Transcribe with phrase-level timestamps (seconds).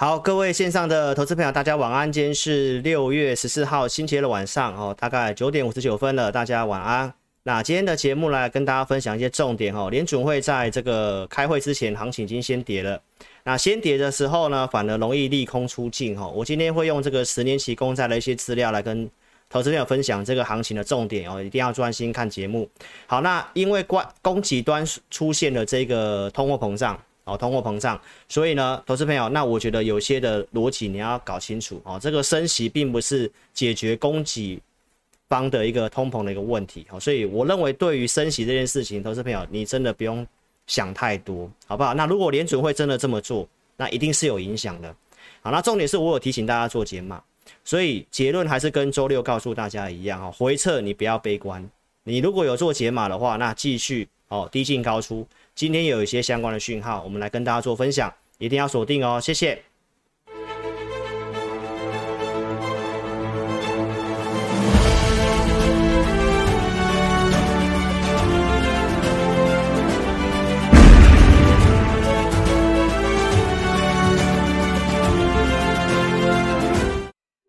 [0.00, 2.12] 好，各位线上的投资朋友，大家晚安。
[2.12, 7.12] 今天是六月十四号星期二的晚上哦，大概九点五十九分了，大家晚安。
[7.42, 9.90] 那今天的节目来跟大家分享一些重点哦。
[9.90, 13.02] 联准会在这个开会之前，行情已经先跌了。
[13.42, 16.32] 那先跌的时候呢，反而容易利空出尽哦。
[16.32, 19.10] 我今天会用这个十年期公债的一些资料来跟
[19.50, 22.70] 投资朋友分享这个行情的重点哦，一定要专心看节目。
[23.08, 26.96] 好，那因为关供给端出现了这个通货膨胀。
[27.28, 31.98] 哦，通货膨胀，所以呢，投资朋友，那我觉得有些的逻辑你要搞清楚哦。
[32.00, 34.60] 这个升息并不是解决供给
[35.28, 40.26] 方的一个通膨的一个问题，哦，所以我认为对于升息这件事情，投资朋友你真的不用
[40.66, 41.92] 想太多，好不好？
[41.92, 44.94] 那如果联准会真的这么做，那一定是有影响的。
[45.42, 47.22] 好，那重点是我有提醒大家做减码，
[47.62, 51.62] 所以结论还是跟周六告诉大家一样哦，回撤你不要悲观，
[52.04, 55.26] 你如果有做减码的话，那继续哦低进高出。
[55.58, 59.60] 今天有一些相关的讯号，我们来跟大家做分享，一定要锁定哦，谢谢。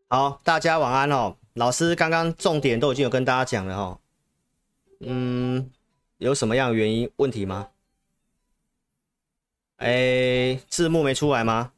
[0.07, 1.35] 好，大家晚安哦。
[1.53, 3.99] 老师刚刚重点都已经有跟大家讲了哦。
[5.01, 5.69] 嗯，
[6.17, 7.67] 有什么样的原因问题吗？
[9.79, 11.73] 哎，字幕没出来吗？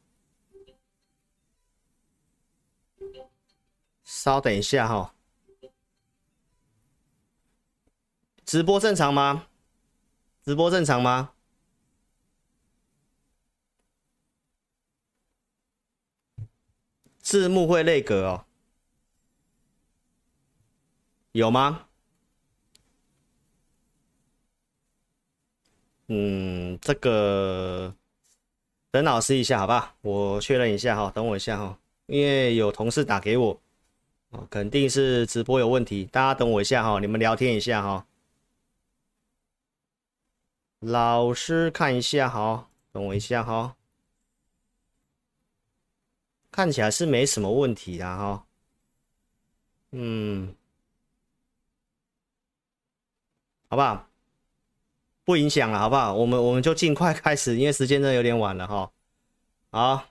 [4.04, 5.14] 稍等一下哈，
[8.44, 9.46] 直播正常吗？
[10.44, 11.32] 直播正常吗？
[17.20, 18.46] 字幕会内格哦，
[21.30, 21.88] 有吗？
[26.14, 27.94] 嗯，这个
[28.90, 33.58] 等老师一下，好吧，我确认一下哈，等我一下哈，因为有同事打给我，
[34.28, 38.06] 哦，肯定是直播有问题，大家等我一下哈，你们聊天一下哈，
[40.80, 43.74] 老师看一下哈，等我一下哈，
[46.50, 48.44] 看起来是没什么问题的哈，
[49.92, 50.54] 嗯，
[53.70, 54.11] 好不好？
[55.24, 56.12] 不影响了，好不好？
[56.12, 58.90] 我们我们就尽快开始，因为时间真的有点晚了哈。
[59.70, 60.04] 好，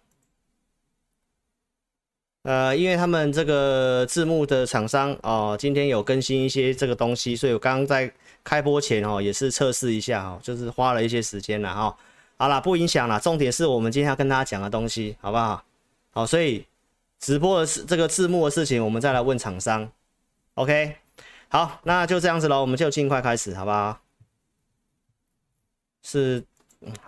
[2.44, 8.12] 呃，因为他们这个字幕的厂商哦，今天有更新一些这个东西，所以我刚刚在
[8.44, 11.96] 开播前哦，也是测试一下哦，就是花了一些时间了哈。
[12.38, 15.64] 好了，不影响了，重点是我们今天要跟大家讲的东西，好不好？
[16.12, 16.66] 好，所以
[17.20, 19.88] 直播的事，这个字幕的事情，我们再来问厂商。
[20.56, 20.96] OK，
[21.50, 24.00] 好，那就这样子喽，我们就尽快开始，好不好？
[26.04, 26.44] 是，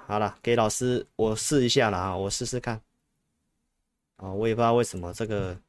[0.08, 2.82] 好了，给老师我试一下了啊，我试试看。
[4.18, 5.60] 啊，我也不知道为什么这个，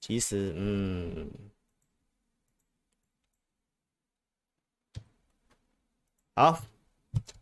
[0.00, 1.30] 其实，嗯，
[6.34, 6.60] 好，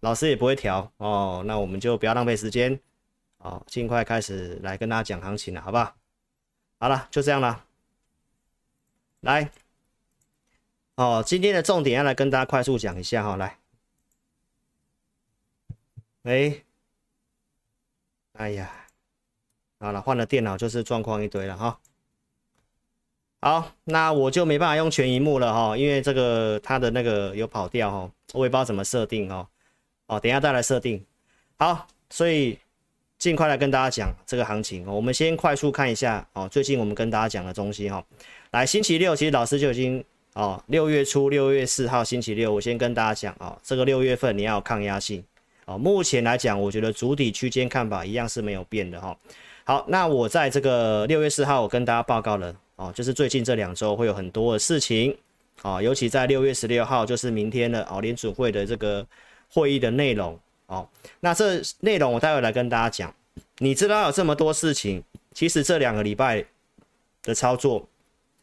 [0.00, 2.78] 老师也不会调哦，那我们就不要浪费时间，
[3.38, 5.96] 哦，尽快开始来跟大家讲行情了，好不好？
[6.78, 7.64] 好了，就这样了，
[9.20, 9.50] 来，
[10.96, 13.58] 哦，今天的重点要来跟大家快速讲一下哈，来。
[16.26, 16.56] 哎，
[18.32, 18.68] 哎呀，
[19.78, 21.78] 好了，换了电脑就是状况一堆了哈。
[23.40, 29.46] 好，那我就没办法用全荧幕了哈，因为这个它的那个有跑调哈，我也不知道怎么设定哦。
[30.08, 31.00] 哦，等下再来设定。
[31.58, 32.58] 好，所以
[33.18, 34.84] 尽快来跟大家讲这个行情。
[34.84, 38.04] 我们先快速看一下哦，最近我们跟大家讲的东西哈。
[38.50, 40.04] 来，星期六其实老师就已经
[40.34, 45.24] 哦，六月初六月四号星期六，我先跟大家讲哦，这个六月份你要有抗压性。
[45.66, 49.16] 哦，目前来讲，我觉得主体区间看法一样是没有变的哈。
[49.64, 55.16] 好，那我在这个六月四号，我跟大家报告了哦，就是最近这两周会有很多的事情
[55.62, 59.04] 哦，尤其在六月十六号，就是明天的哦，联储会的这个
[59.50, 60.88] 会议的内容哦。
[61.18, 63.12] 那这内容我待会来跟大家讲。
[63.58, 65.02] 你知道有这么多事情，
[65.34, 66.44] 其实这两个礼拜
[67.24, 67.88] 的操作，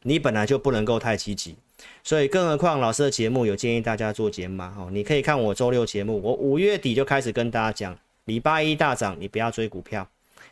[0.02, 1.56] 你本来就不能够太积极。
[2.04, 10.06] 所以，更何况老师的节目有建议大家做减码哈，你可以看我周六节目，我五月底就开始跟大家讲，礼拜一大涨你不要追股票，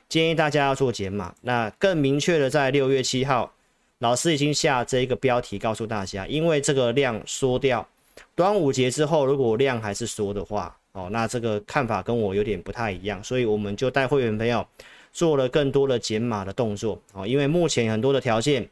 [0.07, 1.35] 建议大家要做减码。
[1.41, 3.51] 那更明确的，在六月七号，
[3.99, 7.85] 老师已经下这一个标题告诉大家，因为这个量缩掉，
[8.33, 14.65] 端午节之后如果量还是缩的话，哦，那这个看法跟我有点不太一样，所以我们就带会员朋友
[15.11, 18.69] 做了更多的减码的动作哦，因为目前很多的条件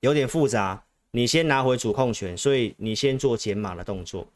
[0.00, 0.82] 有点复杂。
[1.10, 4.26] 你先拿回主控权，所以你先做减码的动作。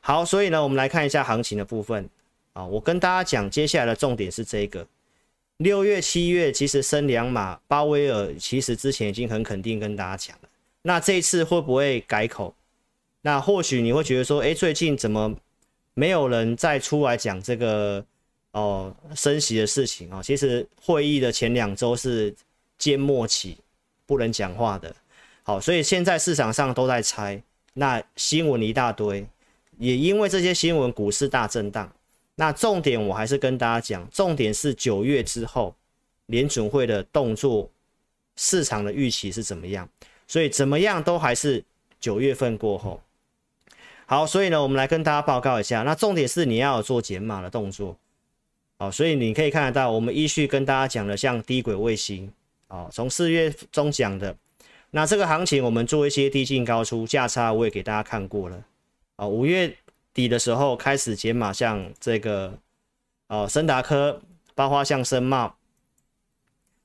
[0.00, 2.08] 好，所以呢，我们来看一下行情的部分
[2.52, 2.64] 啊。
[2.64, 4.86] 我跟大家讲，接下来的重点是这个，
[5.58, 10.48] 六月、七月其实升两码，鲍威尔其实之前已经很肯定跟大家讲了。
[10.82, 12.54] 那这一次会不会改口？
[13.22, 15.34] 那或许你会觉得说，哎，最近怎么
[15.94, 18.04] 没有人再出来讲这个
[18.52, 20.22] 哦升息的事情啊？
[20.22, 22.32] 其实会议的前两周是
[22.78, 23.58] 缄默期，
[24.06, 24.94] 不能讲话的。
[25.46, 27.40] 好，所以现在市场上都在猜，
[27.74, 29.24] 那新闻一大堆，
[29.78, 31.88] 也因为这些新闻，股市大震荡。
[32.34, 35.72] 那重点我还是跟大家讲，重点是九月之后
[36.26, 37.70] 联准会的动作，
[38.34, 39.88] 市场的预期是怎么样？
[40.26, 41.62] 所以怎么样都还是
[42.00, 43.00] 九月份过后。
[44.04, 45.84] 好，所以呢，我们来跟大家报告一下。
[45.84, 47.96] 那重点是你要有做减码的动作，
[48.78, 52.28] 好，所以你可以看得到，我们依序跟大家讲的，像低轨卫星，
[52.66, 54.36] 哦，从四月中讲的，
[54.96, 58.64] 那这个行情我们做一些低进高出价差，我也给大家看过了，
[59.16, 59.76] 啊，五月
[60.14, 62.58] 底的时候开始减码，像这个，
[63.28, 64.18] 哦，森达科，
[64.54, 65.54] 包括像森茂，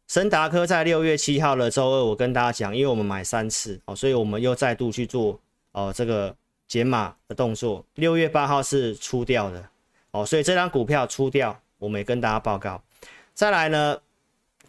[0.08, 5.40] 森达科在六月七号的周二，我跟大家讲，因为我们买三次，哦，所以我们又再度去做，
[5.72, 6.36] 哦，这个。
[6.68, 9.62] 减码的动作，六月八号是出掉的
[10.12, 12.82] 哦，所以这张股票出掉，我们也跟大家报告。
[13.34, 14.00] 再来呢，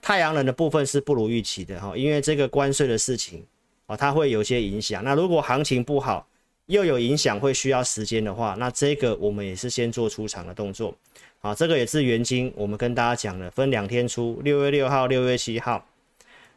[0.03, 3.43] 太阳能的部分是不如预期的哈，因为这个关税的事情
[3.87, 5.03] 哦，它会有些影响。
[5.03, 6.27] 那如果行情不好，
[6.67, 10.95] 又有影响，会需要时间的话，那这个我们也是先做出场的动作。
[11.41, 15.87] 啊，这个也是元金，我们跟大家讲的，分两天出，六月六号、六月七号，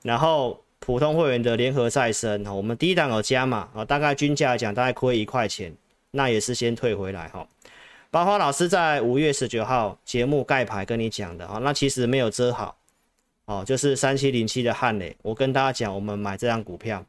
[0.01, 0.59] 然后。
[0.77, 5.73] 普通会员的联合再生哈，我们第一档有加码啊，大概均价来讲大概亏一块钱，
[6.11, 7.47] 那也是先退回来哈。
[8.11, 12.77] 包花老师在五月十九号节目盖牌跟你讲的哈，那其实没有遮好
[13.45, 17.05] 哦，就是三七零七的汉磊，我跟大家讲，我们买这张股票，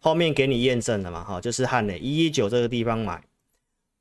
[0.00, 3.22] 后面给你验证了嘛哈，就是汉磊一一九这个地方买，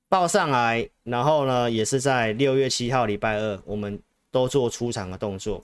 [0.07, 3.99] 报上来，然后呢也是在六月七号礼拜二，我们
[4.31, 5.63] 都做出场的动作。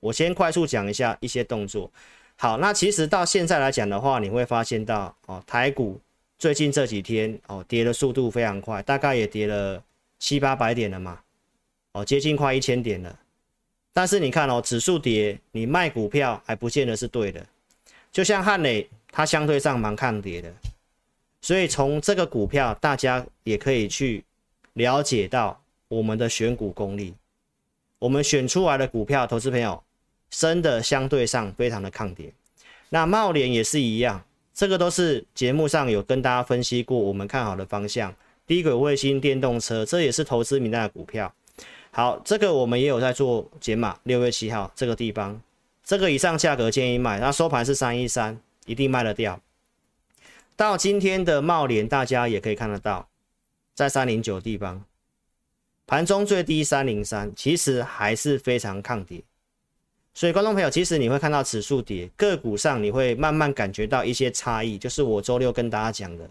[0.00, 1.90] 我先快速讲一下一些动作。
[2.36, 5.98] 好，那其实到现在来讲的话，你会发现到哦，台股
[6.36, 9.82] 最近这几天哦跌的速度非常快，大概也跌了
[10.18, 11.20] 七八百点了嘛，
[11.92, 13.18] 哦接近快一千点了。
[13.94, 17.46] 但是你看哦，指数跌，你卖股票还不见得是对的。
[18.12, 20.52] 就像汉磊，它相对上蛮抗跌的，
[21.40, 24.22] 所以从这个股票，大家也可以去
[24.74, 25.58] 了解到
[25.88, 27.14] 我们的选股功力。
[27.98, 29.82] 我们选出来的股票，投资朋友。
[30.30, 32.32] 真的相对上非常的抗跌，
[32.88, 34.20] 那茂联也是一样，
[34.52, 38.12] 这个都是节目上有跟大家分析过，我们看好的方向，
[38.44, 41.32] 低轨卫星、电动车，这也是投资名单的股票。
[41.96, 45.40] 好，这个我们也有在做解码，六月七号这个地方，
[45.84, 48.36] 这个以上价格建议卖，那收盘是三一三，
[48.66, 49.40] 一定卖得掉。
[50.56, 53.08] 到今天的茂联，大家也可以看得到，
[53.76, 54.84] 在三零九地方，
[55.86, 59.22] 盘中最低三零三，其实还是非常抗跌。
[60.12, 66.28] 所以，观众朋友，其实你会看到指数跌，个股上你会慢慢感觉到一些差异，就是我周六跟大家讲的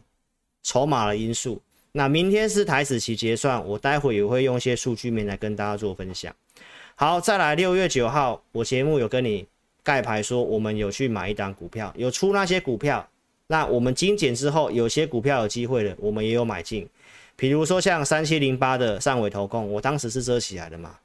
[0.62, 1.62] 筹码的因素。
[1.96, 6.36] 那明天是台指期结算，我待会也会用一些数据面来跟大家做分享。
[6.96, 9.48] 好，再来六月九号，我节目有跟你
[9.84, 13.08] 盖牌说，我们有去买一档股票，有出那些股票，
[13.46, 16.90] 那我们精简之后，有些股票有机会的，我们也有买进，
[17.36, 20.98] 比如说像三七零八的上尾投控，我当时是遮起来的嘛。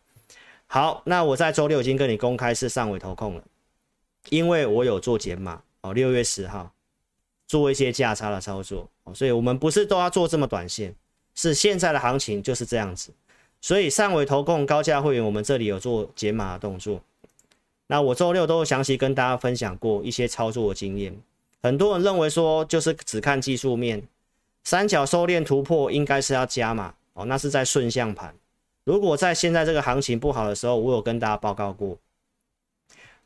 [0.67, 3.45] 好，那我在周六已经跟你公开是上尾投控了，
[4.31, 6.73] 因为我有做减码哦，六月十号
[7.47, 10.95] 做一些价差的操作，所以我们不是都要做这么短线，
[11.35, 13.13] 是现在的行情就是这样子，
[13.61, 17.01] 所以上尾投控高价会员我们这里有做解码的动作，
[17.87, 21.17] 那我周六都详细跟大家分享过一些操作的经验，
[21.63, 24.07] 很多人认为说就是只看技术面，
[24.65, 28.35] 三角收敛突破应该是要加码哦，那是在顺向盘。
[28.85, 31.99] 如果在现在这个行情不好的时候，我有跟大家报告过，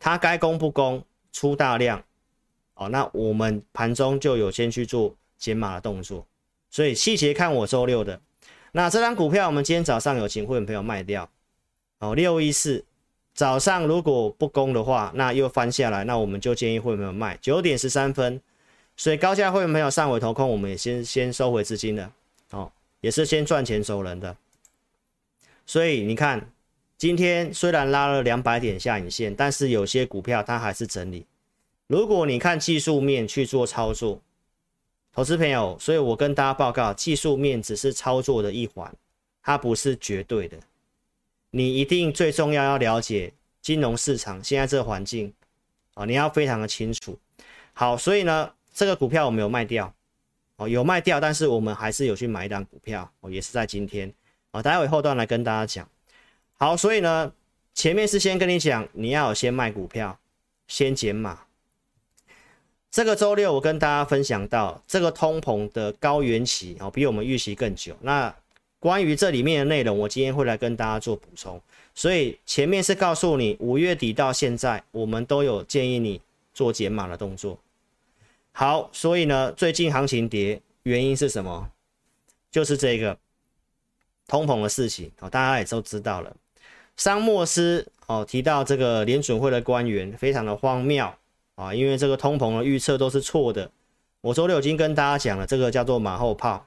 [0.01, 2.03] 它该攻不攻出大量，
[2.75, 6.25] 哦，那我们盘中就有先去做减码的动作，
[6.71, 8.21] 所以细节看我周六的。
[8.71, 11.29] 那这张股票我们今天早上有请会员朋友卖掉，
[11.99, 12.85] 哦，六一四
[13.35, 17.37] 早上如果不攻的话，那又翻下来，那我们就建议会员朋友卖。
[17.43, 18.41] 九点十三分，
[18.97, 22.09] 所以高价会员朋友上纬投空，我们也先先收回资金的，
[22.53, 22.71] 哦，
[23.01, 24.37] 也是先赚钱走人的。
[25.67, 26.53] 所以你看，
[26.97, 31.27] 今天虽然拉了两百点下影线，但是有些股票它还是整理。
[31.89, 34.23] 如果你看技术面去做操作，
[35.15, 38.91] 投资朋友，所以我跟大家报告，技术面只是操作的一环，
[39.43, 40.59] 它不是绝对的。
[41.51, 45.31] 你一定最重要要了解金融市场现在这个环境
[45.93, 47.19] 啊，你要非常的清楚。
[47.75, 49.95] 好，所以呢，这个股票我们有卖掉，
[50.57, 54.11] 哦，有卖掉，但是我们还是有去买一档股票，哦，也是在今天。
[54.51, 55.87] 啊，待会后段来跟大家讲。
[56.57, 57.31] 好，所以呢，
[57.75, 60.19] 前面是先跟你讲，你要有先卖股票，
[60.69, 61.39] 先减码。
[62.93, 67.97] 这个周六我跟大家分享到，这个通膨的高原期哦，比我们预期更久。
[68.03, 68.33] 那
[68.79, 71.59] 关于这里面的内容，我今天会来跟大家做补充。
[71.95, 76.21] 所以前面是告诉你，五月底到现在，我们都有建议你
[76.53, 77.59] 做减码的动作。
[78.53, 81.71] 好，所以呢，最近行情跌，原因是什么？
[82.51, 83.17] 就是这个
[84.29, 86.31] 通膨的事情哦，大家也都知道了。
[86.99, 91.11] 桑莫斯哦提到这个联准会的官员非常的荒谬
[91.63, 93.71] 啊，因为这个通膨的预测都是错的。
[94.21, 96.67] 我周六已经跟大家讲了，这个叫做马后炮，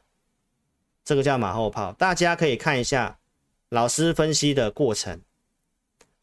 [1.03, 3.17] 这个叫马后炮，大家可以看一下
[3.69, 5.21] 老师分析的过程。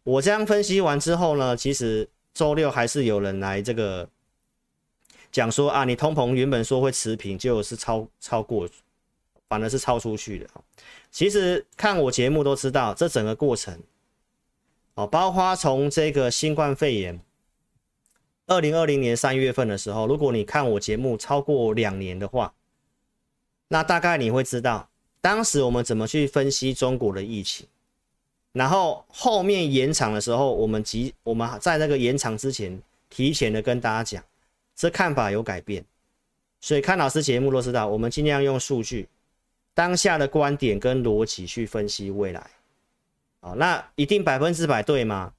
[0.04, 4.08] 我这样分析完之后呢，其实周六还是有人来这个
[5.30, 8.68] 讲说啊，你通膨原本说会持平，结果是超超过。
[9.48, 10.48] 反而是超出去的。
[11.10, 13.78] 其实看我节目都知道，这整个过程
[14.94, 17.20] 哦，包括从这个新冠肺炎，
[18.52, 22.52] 二零二零年三月份的时候，如果你看我节目超过两年的话，
[23.68, 24.90] 那大概你会知道
[25.22, 27.66] 当时我们怎么去分析中国的疫情，
[28.52, 32.78] 然后后面延长的时候，我们及我们在那个延长之前，
[33.08, 34.22] 提前的跟大家讲，
[34.76, 35.82] 这看法有改变，
[36.60, 39.08] 所以看老师节目都知道，我们尽量用数据。
[39.72, 42.50] 当下的观点跟逻辑去分析未来，
[43.40, 45.32] 好，那一定百分之百对吗？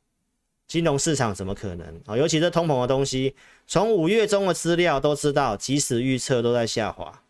[0.68, 2.02] 金融市场怎么可能？
[2.08, 3.36] 哦，尤其是通膨的东西，
[3.68, 7.22] 从五月中的资料都知道，即时预测都在下滑。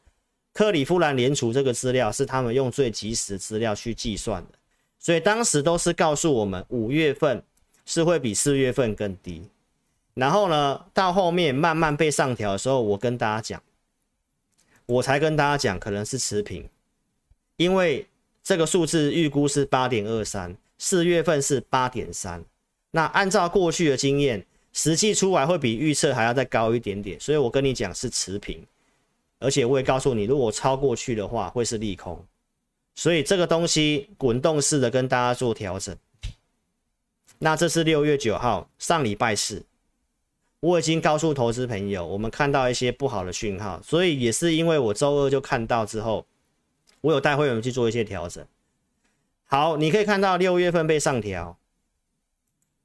[0.54, 4.52] 克里夫兰联储这个资料是他们用最即时资料去计算的，
[5.00, 7.44] 所以当时都是告诉我们五月份
[7.86, 9.44] 是会比四月份更低。
[10.14, 13.64] 然后呢，到后面慢慢被上调的时候，我跟大家讲，
[14.86, 16.70] 我才跟大家讲，可能是持平。
[17.58, 18.08] 因为
[18.44, 22.46] 这个数字预估是八点二三，四月份是八点三，
[22.96, 28.64] 那按照过去的经验，实际出来会比预测还要再高一点点，所以我跟你讲是持平，
[29.40, 32.24] 而且我也告诉你，如果超过去的话会是利空，
[32.94, 35.98] 所以这个东西滚动式的跟大家做调整。
[37.40, 39.66] 那这是六月九号上礼拜四，
[40.60, 46.26] 我已经告诉投资朋友，我们看到一些不好的讯号，所以也是因为我周二就看到之后。
[47.02, 48.48] 我有带会员去做一些调整。
[49.44, 51.58] 好，你可以看到六月份被上调，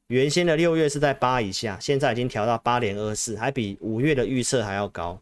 [0.08, 5.20] 原先的六月是在八以下，现在已经调到八点二四，还比五月的预测还要高。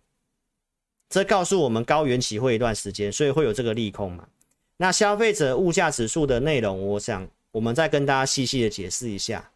[1.09, 4.29] 这告诉我们高原期会一段时间，所以会有这个利空嘛。
[4.77, 9.51] 那消费者物价指数的内容，我想我们再跟大家细细的解释一下。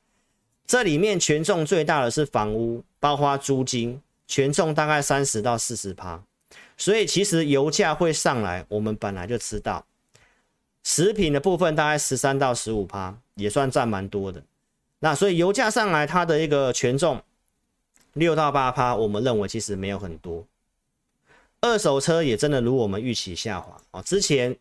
[0.67, 6.21] 这里面权重最大的是房屋，包括租金，权重大概三十到四十趴。
[6.77, 9.87] 所以其实油价会上来，我们本来就知道。
[10.83, 14.43] 食品的部分大概十三到十五趴，也算占蛮多的。
[15.01, 17.21] 那所以油价上来，它的一个权重
[18.13, 20.47] 六到八趴，我们认为其实没有很多。
[21.61, 24.01] 二手车也真的如我们预期下滑啊。
[24.03, 24.57] 之前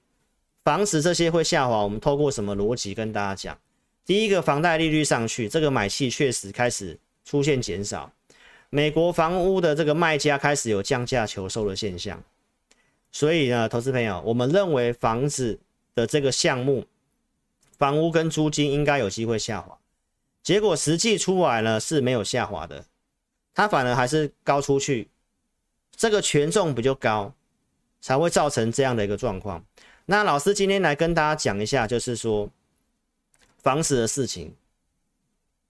[0.64, 3.58] 房子这些会下滑，我们透过什么逻辑跟大家讲？
[4.06, 8.12] 第一个，房贷利率上去，这个买气确实开始出现减少。
[8.70, 12.22] 美国房屋的这个卖家开始有降价求售的现象，
[13.12, 15.60] 所以呢，投资朋友，我们认为房子
[15.96, 16.86] 的这个项目，
[17.78, 19.78] 房屋跟租金应该有机会下滑，
[20.42, 22.86] 结果实际出来呢是没有下滑的，
[23.54, 25.10] 它反而还是高出去，
[25.96, 27.34] 这个权重比较高，
[28.02, 29.64] 才会造成这样的一个状况。
[30.06, 32.50] 那老师今天来跟大家讲一下，就是说
[33.58, 34.56] 房子的事情，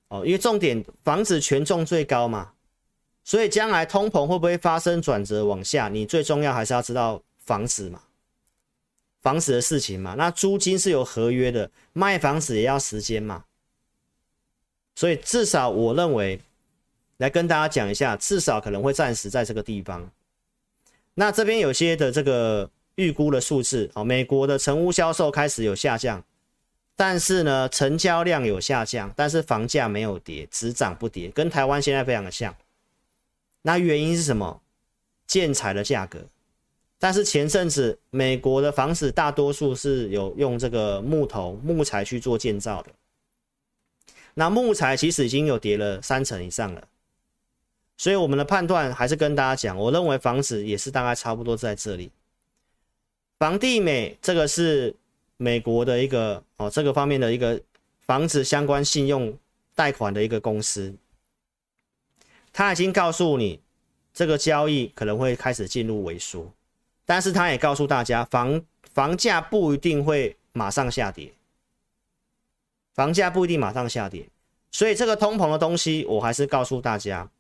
[0.08, 2.54] 哦，因为重点房子权重最高嘛。
[3.26, 5.88] 所以将来通膨会不会发生转折往下？
[5.90, 8.02] 你最重要还是要知道房子嘛，
[9.22, 10.16] 房子的事情嘛。
[10.18, 13.44] 那租金是有合约的，卖房子也要时间嘛。
[15.00, 16.38] 所以至少我认为，
[17.20, 20.12] 来跟大家讲一下，至少可能会暂时在这个地方。
[21.14, 26.22] 那这边有些的这个预估的数字哦，美国的成屋销售开始有下降，
[26.98, 32.54] 但是呢，成交量有下降，但是房价没有跌，只涨不跌，跟台湾现在非常的像。
[33.62, 34.62] 那原因是什么？
[35.28, 36.20] 建材的价格，
[36.98, 42.90] 但是前阵子美国的房子大多数是有用这个木头木材去做建造的，
[44.40, 46.88] 那木材其实已经有跌了三成以上了，
[47.98, 52.10] 所以我们的判断还是跟大家讲，我认为房子也是大概差不多在这里。
[53.38, 54.96] 房地美这个是
[55.36, 57.62] 美国的一个哦这个方面的一个
[58.00, 59.38] 房子相关信用
[59.76, 60.96] 贷款的一个公司。
[62.54, 63.60] 他已经告诉你，
[64.14, 66.50] 这个交易可能会开始进入萎缩，
[67.06, 68.62] 但是他也告诉大家，房
[68.94, 71.30] 房价不一定会马上下跌，
[73.00, 74.28] 房价不一定马上下跌，
[74.72, 77.32] 所以这个通膨的东西，我还是告诉大家，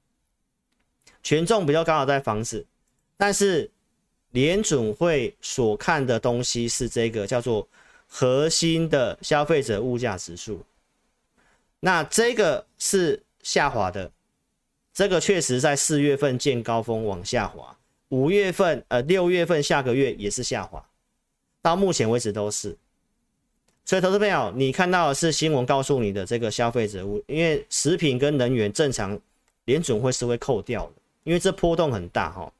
[1.21, 2.65] 权重比较高的在房子，
[3.17, 3.69] 但是
[4.31, 7.67] 联准会所看的东西是这个叫做
[8.07, 10.63] 核心的消费者物价指数，
[11.81, 14.09] 那这个是下滑的，
[14.93, 20.81] 这个确实在四月份见高峰往下滑，五月份呃六月份下个月也是下滑，
[21.61, 22.77] 到目前为止都是。
[23.89, 29.19] 所以，投资朋友，你看到的是新闻告诉你的这个消费者物，因为食品跟能源正常
[29.65, 30.91] 联准会是会扣掉的，
[31.23, 32.53] 因为这波动很大哈。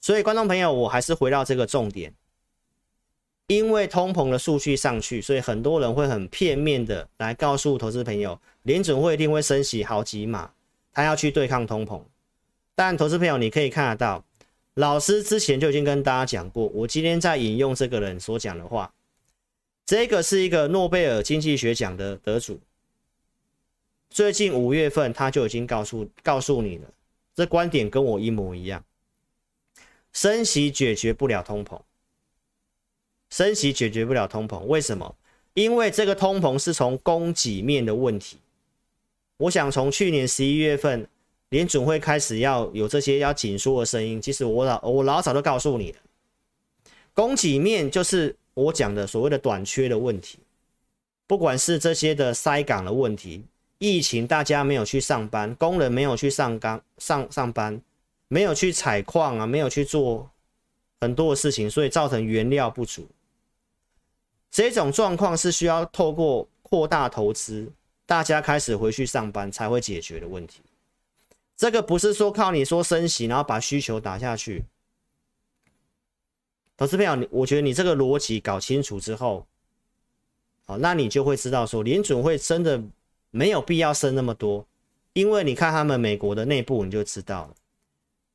[0.00, 2.10] 所以，观众朋友，我还是回到这个重点，
[3.48, 10.50] 因为通膨的数据上去，所以很多人会很片面的来告诉投资朋友，联准会一定会升息好几码，
[10.94, 12.00] 他要去对抗通膨。
[12.74, 14.24] 但投资朋友，你可以看得到，
[14.76, 18.90] 老师之前就已经跟大家讲过，我今天在引用这个人所讲的话。
[19.86, 22.58] 这个是一个诺贝尔经济学奖的得主，
[24.10, 26.88] 最近五月份他就已经告诉告诉你了，
[27.36, 28.84] 这观点跟我一模一样。
[30.12, 31.80] 升息解决不了通膨，
[33.30, 35.14] 升息解决不了通膨，为什么？
[35.54, 38.38] 因为这个通膨是从供给面的问题。
[39.36, 41.08] 我想从去年十一月份
[41.50, 45.98] 联准会开始要有这些要紧缩的声音，其实我老我老早都告诉你了，
[47.14, 48.34] 供给面就是。
[48.56, 50.38] 我讲的所谓的短缺的问题，
[51.26, 53.44] 不管是这些的塞港的问题，
[53.76, 57.78] 疫情大家没有去上班，工人没有去上岗上上班，
[58.28, 60.30] 没有去采矿啊，没有去做
[61.02, 63.06] 很多的事情，所以造成原料不足。
[64.50, 67.70] 这种状况是需要透过扩大投资，
[68.06, 70.62] 大家开始回去上班才会解决的问题。
[71.58, 74.64] 这个不是说靠你说升息，然后把需求打下去。
[76.76, 79.46] 投资朋友，你我觉得你这个逻辑搞清楚之后，
[80.66, 82.82] 好，那你就会知道说联准会真的
[83.30, 84.66] 没有必要升那么多，
[85.14, 87.54] 因为你看他们美国的内部你就知道了，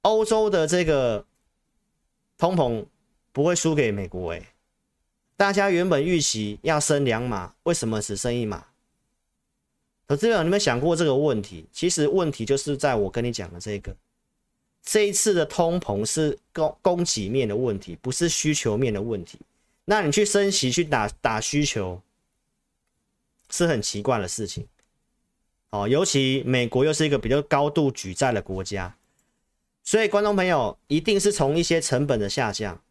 [0.01, 1.23] 欧洲的这个
[2.37, 2.83] 通膨
[3.31, 4.47] 不会输给美国诶，
[5.37, 8.65] 大家原本预期要升两码，为什么只升一码？
[10.07, 11.67] 投资朋友，你有没有想过这个问题？
[11.71, 13.95] 其实问题就是在我跟你讲的这个。
[14.83, 19.37] 这一次的通膨是供供给面的问题，不是需求面的问题。
[19.85, 22.01] 那你去升息去打打需求，
[23.49, 24.67] 是很奇怪的事情。
[25.69, 28.95] 哦，尤其美国又是一个比较高度举债的国家，
[29.83, 32.81] 所以观众朋友一定是从一些成本的下降，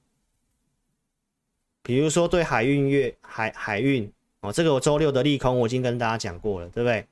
[1.83, 7.07] 比如说对海运业海海运哦，这个我周六的利空我已经跟大家讲过了，对不对？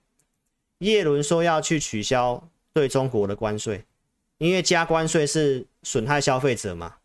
[0.79, 3.85] 叶伦说要去取消对中国的关税。
[4.39, 6.97] 因为加关税是损害消费者嘛，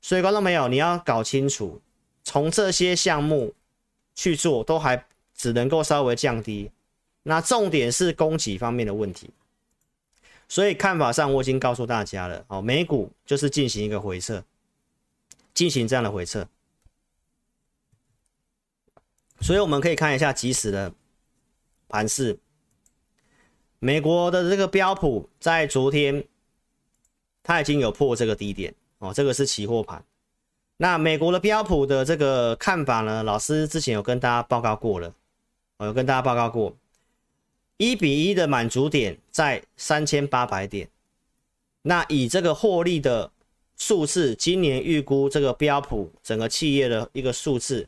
[0.00, 1.82] 所以观众朋友，你要搞清楚，
[2.22, 3.52] 从这些项目
[4.14, 6.70] 去做，都还只能够稍微降低。
[7.24, 9.30] 那重点是供给方面的问题，
[10.48, 12.44] 所以看法上我已经告诉大家了。
[12.48, 14.44] 哦，美股就是进行一个回撤，
[15.52, 16.46] 进行这样的回撤。
[19.40, 20.92] 所以我们可以看一下即时的
[21.88, 22.38] 盘势。
[23.78, 26.24] 美国的这个标普在昨天，
[27.42, 30.02] 它已经有破这个低点哦，这个是期货盘。
[30.76, 35.14] 那美国的标普的这个看法呢，老师之前有跟大家报告过了，
[35.76, 36.74] 我有跟大家报告过，
[37.76, 40.88] 一比一的满足点在三千八百点。
[41.82, 43.30] 那以这个获利的
[43.76, 47.86] 数字，今年预估这个标普整个企业的一个数字，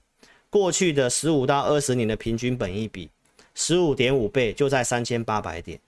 [0.51, 3.09] 过去的十五到二十年的平均本益比
[3.57, 5.81] 十五点五倍，就在三千八百点。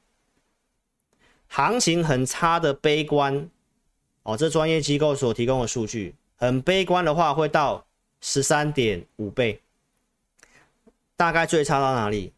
[1.48, 3.48] 行情很差的悲观
[4.22, 7.86] 哦，这专业机构所提供的数据很悲观的话，会到
[8.22, 9.60] 十三点五倍，
[11.14, 12.32] 大概最差到哪里？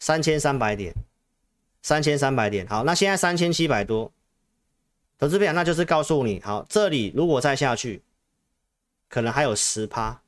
[0.00, 0.92] 三千三百点，
[1.82, 2.66] 三千三百点。
[2.66, 4.10] 好，那现在三千七百多，
[5.16, 8.02] 投资朋友，那就是告诉你，好，这里如果再下去，
[9.08, 10.20] 可能还有十趴，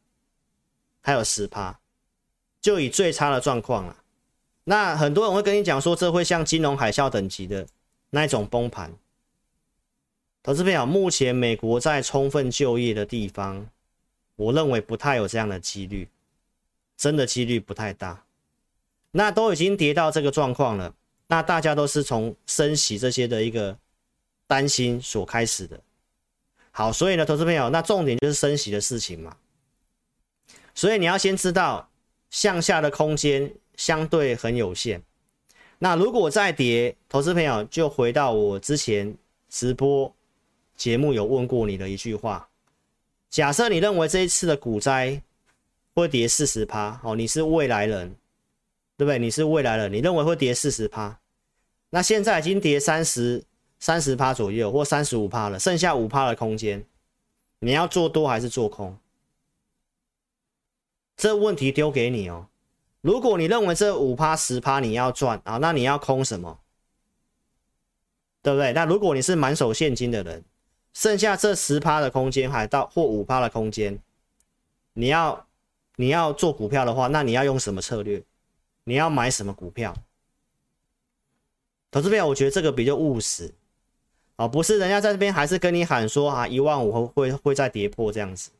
[1.00, 1.79] 还有十趴，
[2.60, 3.96] 就以最差的状况了。
[4.64, 7.66] 那很多人会跟你讲说，这会像金融海啸等级的
[8.10, 8.92] 那一种崩盘。
[10.42, 13.68] 投资朋友，目前美国在充分就业的地方，
[14.36, 16.08] 我认为不太有这样的几率，
[16.96, 18.24] 真的几率不太大。
[19.10, 20.94] 那都已经跌到这个状况了，
[21.26, 23.76] 那大家都是从升息这些的一个
[24.46, 25.78] 担心所开始的。
[26.70, 29.36] 好，所以呢，投资朋友，那重点就是升息的事情嘛。
[30.74, 31.89] 所以你要先知道
[32.30, 33.52] 向下的空间。
[33.76, 35.02] 相对很有限。
[35.78, 39.16] 那如果再跌，投资朋友就回到我之前
[39.48, 40.14] 直播
[40.76, 42.46] 节目有问过你的一句话：
[43.30, 45.22] 假设你认为这一次的股灾
[45.94, 48.14] 会跌四十趴哦，你是未来人，
[48.98, 49.18] 对不对？
[49.18, 51.18] 你是未来人，你认为会跌四十趴，
[51.88, 53.42] 那现在已经跌三十
[53.78, 56.84] 三十趴左右，或三十五趴了，剩下五趴的空间，
[57.60, 58.94] 你要做多还是做空？
[61.20, 62.46] 这问题丢给你哦。
[63.02, 66.58] 如果你认为这五趴十趴你要赚啊，那你要空什么？
[68.40, 68.72] 对不对？
[68.72, 70.42] 那如果你是满手现金的人，
[70.94, 73.98] 剩下这十趴的空间还到或五趴的空间，
[74.94, 75.46] 你要
[75.96, 78.22] 你要做股票的话，那你要用什么策略？
[78.84, 79.94] 你要买什么股票？
[81.90, 83.52] 投资票，我觉得这个比较务实
[84.36, 88.50] 啊，不是人家在这边还是跟你喊说啊，一万五会会会再跌破这样子。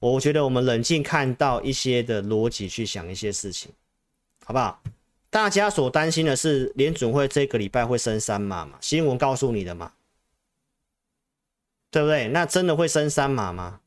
[0.00, 3.70] 我觉得我们冷静看到一些的逻辑去想一些事情，
[4.44, 4.82] 好不好？
[5.28, 8.78] 大家所担心的是联准会这个礼拜会升三码嘛？
[8.80, 9.92] 新闻告诉你的嘛，
[11.90, 12.28] 对不对？
[12.28, 13.80] 那真的会升三码吗？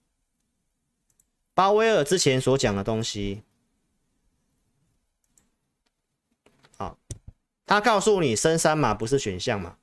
[1.55, 3.41] 鲍威尔之前所讲的东西，
[6.77, 6.97] 好，
[7.65, 9.77] 他告诉你升三码不是选项嘛？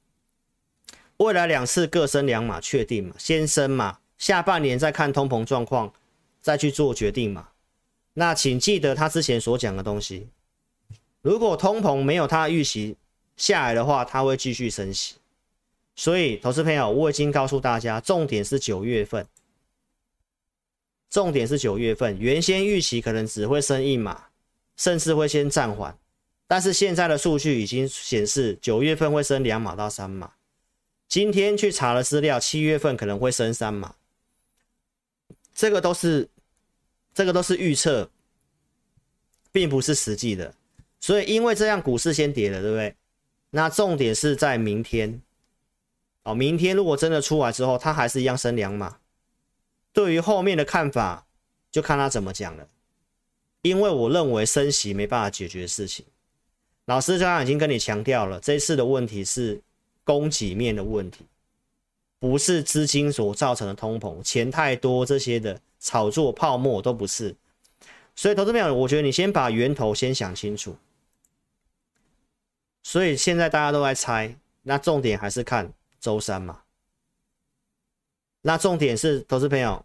[1.19, 3.15] 未来两次各升两码确定嘛？
[3.19, 5.93] 先升嘛，下半年再看通膨状况，
[6.41, 7.49] 再去做决定嘛？
[8.15, 10.29] 那请记得他之前所讲的东西。
[11.23, 12.97] 如果通膨没有他预期
[13.37, 15.15] 下来的话，他会继续升息。
[15.95, 19.27] 所以，投资朋友，我已经告诉大家，重点是九月份，
[21.11, 22.19] 重点是九月份。
[22.19, 24.29] 原先预期可能只会升一码，
[24.77, 25.97] 甚至会先暂缓，
[26.47, 30.33] 但是现在的数据已经显示九月份会升两码到三码。
[31.07, 33.95] 今天去查了资料，七月份可能会升三码。
[35.55, 36.29] 这个都是，
[37.13, 38.11] 这个都是预测，
[39.53, 40.55] 并不是实际的。
[41.01, 42.95] 所以，因为这样股市先跌了，对不对？
[43.51, 45.21] 那重点是在明天，
[46.23, 48.99] 哦，明天如果真的出来之后，它还是一样升两码。
[49.93, 51.27] 对于后面的看法，
[51.71, 52.69] 就看他怎么讲了。
[53.63, 56.07] 因为我认为升息没办法解决事情。
[56.87, 59.61] 老师刚刚已经跟你强调了，这次的问题是
[60.05, 61.25] 供给面的问题，
[62.21, 67.35] 不是资金所造成的通膨，钱太多这些的炒作泡沫都不是。
[68.15, 70.77] 所以，投资朋友，我觉得你先把源头先想清楚。
[72.83, 76.61] 所以现在大家都在猜，那重点还是看周三嘛。
[78.43, 79.85] 那重点是投资朋友，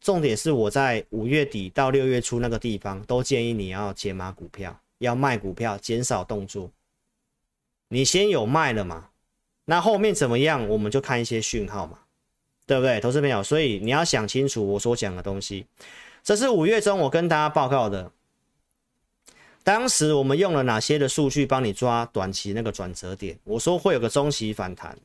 [0.00, 6.70] 重点是我在五月底到六月初那个地方都建议你要减码股票，要卖股票，减少动作。
[7.88, 9.10] 你先有卖了嘛？
[9.70, 11.98] 那后面怎么样，我们就看一些讯号嘛，
[12.66, 13.42] 对不对，投资朋友？
[13.42, 15.66] 所以你要想清楚我所讲的东西。
[16.24, 18.10] 这是五月中我跟大家报告的。
[19.62, 23.38] 当时我们用了哪些的数据帮你抓短期那个转折点？
[23.44, 24.96] 我说会有个中期反弹，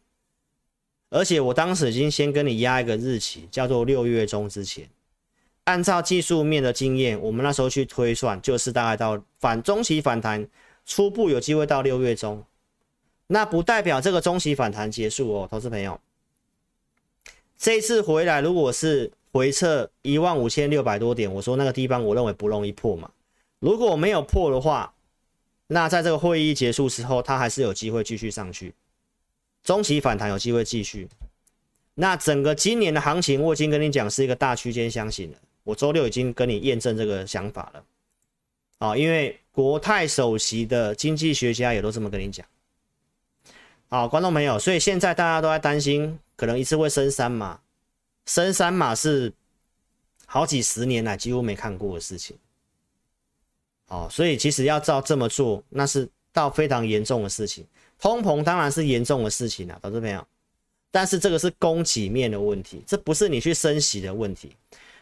[1.09, 4.89] 而且我当时已经先跟你压一个日期，叫做六月中之前。
[5.65, 10.47] 按照技术面的经验，我们那时候去推算，就是大概到反中期反弹
[10.85, 12.41] 初步有机会到六月中。
[13.33, 15.99] 那不代表这个中期反弹结束哦，投资朋友。
[17.57, 23.09] 这次回来如果是回撤一万五千六百多点，我说那个地方我认为不容易破嘛。
[23.57, 24.93] 如果没有破的话，
[25.65, 28.71] 那在这个会议结束之后，它还是有机会继续上去，
[29.63, 31.09] 中期反弹有机会继续。
[31.95, 35.37] 那整个今年的行情，我已经跟你讲是一个大区间箱型了。
[35.63, 37.83] 我周六已经跟你验证这个想法了，
[38.77, 42.45] 啊，因为国泰首席的经济学家也都这么跟你讲。
[43.93, 47.59] 好，观众朋友，所以现在大家都在担心，可能一次会升三码，
[48.25, 49.31] 升三码是
[50.25, 52.35] 好几十年来几乎没看过的事情。
[53.89, 57.63] 哦，所以其实要照这么做，那是到非常严重的事情。
[57.99, 60.25] 通膨当然是严重的事情啊，投资朋友。
[60.89, 64.55] 但是这个是供给面的问题，这不是你去升息的问题。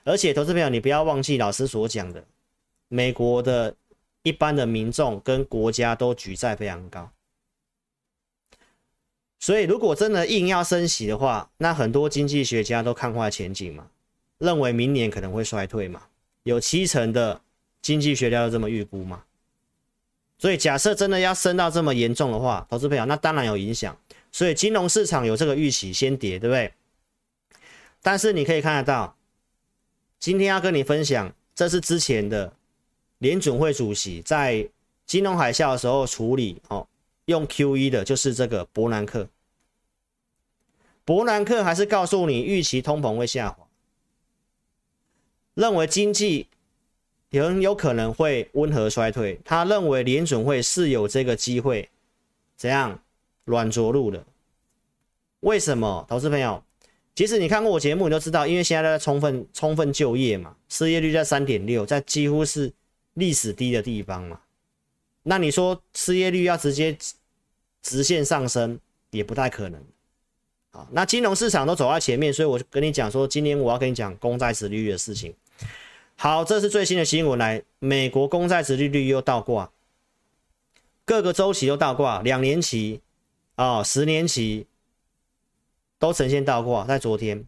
[0.03, 2.21] 而且，投资朋友，你不要忘记老师所讲的，
[2.89, 3.73] 美国的
[4.23, 7.09] 一般的民众跟国家都举债非常高。
[9.41, 13.87] 所以，如果真的硬要升息的话，那很多经济学家都看坏前景嘛，
[14.37, 16.03] 认为明年可能会衰退嘛，
[16.43, 17.41] 有七成的。
[17.81, 19.23] 经济学家都这么预估嘛？
[20.37, 23.97] 所以假设真的要升到这么严重的话，投资朋友那当然有影响。
[24.31, 26.71] 所以金融市场有这个预期先跌，对不对？
[28.03, 29.15] 但是你可以看得到，
[30.19, 32.53] 今天要跟你分享，这是之前的
[33.17, 34.69] 联准会主席在
[35.07, 36.87] 金融海啸的时候处理哦，
[37.25, 39.27] 用 QE 的就是这个伯南克。
[41.03, 43.67] 伯南克还是告诉你预期通膨会下滑，
[45.53, 46.47] 认为经济。
[47.29, 51.87] 有人有可能会温和衰退，他认为联准会是有这个机会，
[52.57, 52.99] 怎样
[53.45, 54.25] 软着陆的？
[55.39, 56.05] 为什么？
[56.09, 56.61] 投资朋友，
[57.15, 62.69] 其实你看过我节目，你都知道，因为现在在充分充分就业嘛，失业率在三点六，在几乎是
[63.13, 64.41] 历史低的地方嘛。
[65.23, 66.97] 那你说失业率要直接
[67.81, 68.79] 直线上升，
[69.11, 69.83] 也不太可能。
[70.71, 75.33] 好，那金融市场都走在前面，所以我跟你讲说，今天我要跟你讲公债殖利率的事情。
[76.15, 79.71] 好，这是最新的新闻，来，美国公债殖利率又倒挂，
[81.03, 83.01] 各个周期又倒挂，两年期
[83.55, 84.65] 啊、哦，十年期
[85.99, 87.45] 都呈现倒挂，在昨天。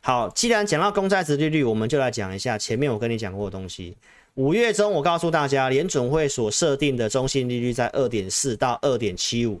[0.00, 3.96] 好，既然讲到公债殖利率，我们就来讲一下前面我跟你讲过的东西。
[4.34, 9.60] 五月中我告诉大家，联准会所设定的中性利率在二点四到二点七五。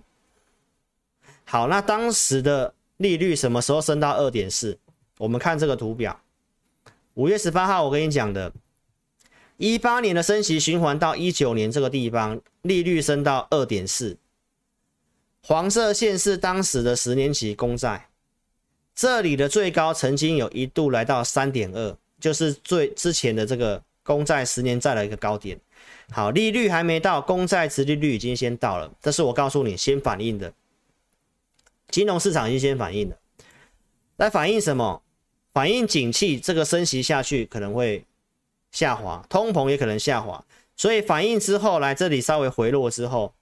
[1.44, 4.76] 好，那当时的利率什么时候升到二点四？
[5.18, 6.20] 我们看这个图表。
[7.14, 8.52] 五月十八号，我跟你讲的，
[9.58, 14.16] 一八年的升息循环到一九年这个地方，利率升到二点四。
[15.44, 18.08] 黄色线是当时的十年期公债，
[18.92, 25.58] 这里的最高曾经有一度来到三点二，就是最之前的这个公债十年债的一个高点。
[26.12, 30.52] 好，利率还没到，公债殖利率已经先到了，这是我告诉你先反应的。
[31.88, 33.16] 金融市场已经先反应了，
[34.16, 35.02] 来反映什么？
[35.52, 38.04] 反映景气，这个升息下去可能会
[38.72, 40.44] 下滑，通膨也可能下滑，
[40.76, 43.34] 所以反应之后来这里稍微回落之后，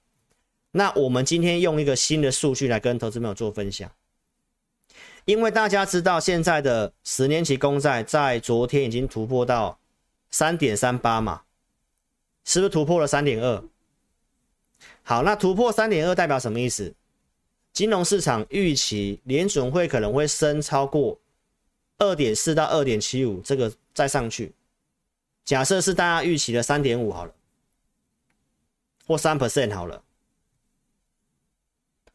[0.73, 3.91] 那我们今天用一个新的数据来跟投资朋友做分享，
[5.25, 9.79] 因为大家知道现在的十年期公债在昨天已经突破到
[10.33, 11.43] 三点三八嘛，
[12.45, 13.63] 是不是突破了三点二？
[15.05, 16.93] 好，那突破三点二代表什么意思？
[17.73, 21.21] 金融市场预期联准会可能会升超过
[21.99, 24.53] 二点四到二点七五，这个再上去。
[25.45, 27.35] 假设是大家预期的三点五好了，
[29.07, 30.03] 或三 percent 好了。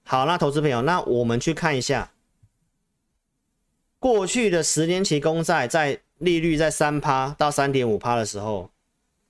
[0.04, 2.12] 好，那投资朋友，那我们去看一下
[4.00, 8.70] 过去的十年期公债在利率在三趴到三点五趴的时候，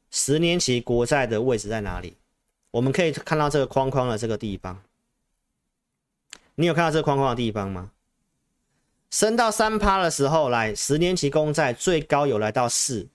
[0.10, 2.16] 十年期国债的位置在哪里？
[2.72, 4.82] 我们可以看到这个框框的这个地方。
[6.56, 7.92] 你有看到这个框框的地方吗？
[9.10, 13.08] 升到三趴的时候，来十年期公债最高有来到四，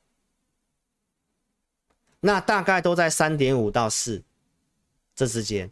[2.21, 4.23] 那大概都在三点五到四
[5.15, 5.71] 这之间。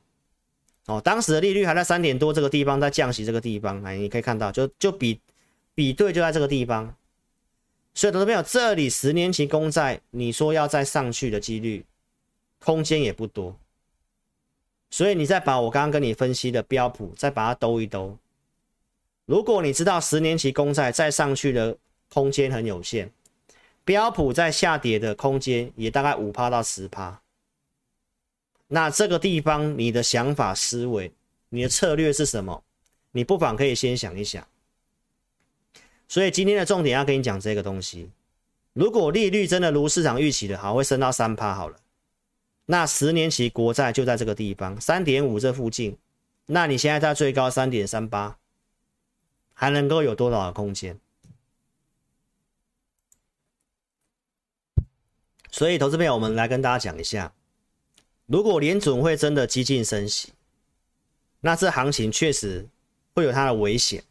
[0.87, 5.21] 哦，当时的利率还在三点多这个地方，在降息这个地方，来你可以看到，就就比
[5.75, 6.95] 比对就在这个地方。
[8.01, 11.85] 所以，投资朋友，这里十年期公债，你说要再上去的几率，
[12.59, 13.55] 空间也不多。
[14.89, 18.17] 所以你再把我刚刚跟你分析的标普再把它兜一兜，
[19.27, 21.77] 如果你知道十年期公债再上去的
[22.09, 23.13] 空间很有限，
[23.85, 27.21] 标普在下跌的空间也大概五趴到十趴，
[28.69, 31.13] 那这个地方你的想法思维，
[31.51, 32.65] 你的策略是什么？
[33.13, 34.43] 你不妨可以先想一想。
[36.11, 38.11] 所以今天的重点要跟你讲这个东西，
[38.73, 41.79] 如果利率真的如市场预期的好，会升到三趴好了。
[42.67, 45.97] 那十年期国债就在这个地方，三点五这附近。
[46.47, 48.37] 那你现在在最高三点三八，
[49.55, 50.99] 还能够有多少的空间？
[55.53, 57.33] 所以，投资朋友，我们来跟大家讲一下，
[58.27, 60.33] 如果联准会真的激进升息，
[61.41, 62.67] 那这行情确实
[63.15, 64.03] 会有它的危险。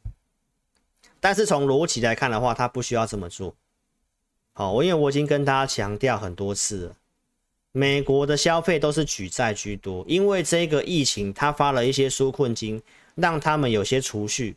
[1.20, 3.56] 但是从逻辑来看的话，他不需要这么做。
[4.54, 6.96] 好，我因为我已经跟大家强调很多次了。
[7.72, 12.82] 美国的消费都是举债居多，因为这个疫情，他发了一些纾困金，
[13.16, 14.56] 让他们有些储蓄，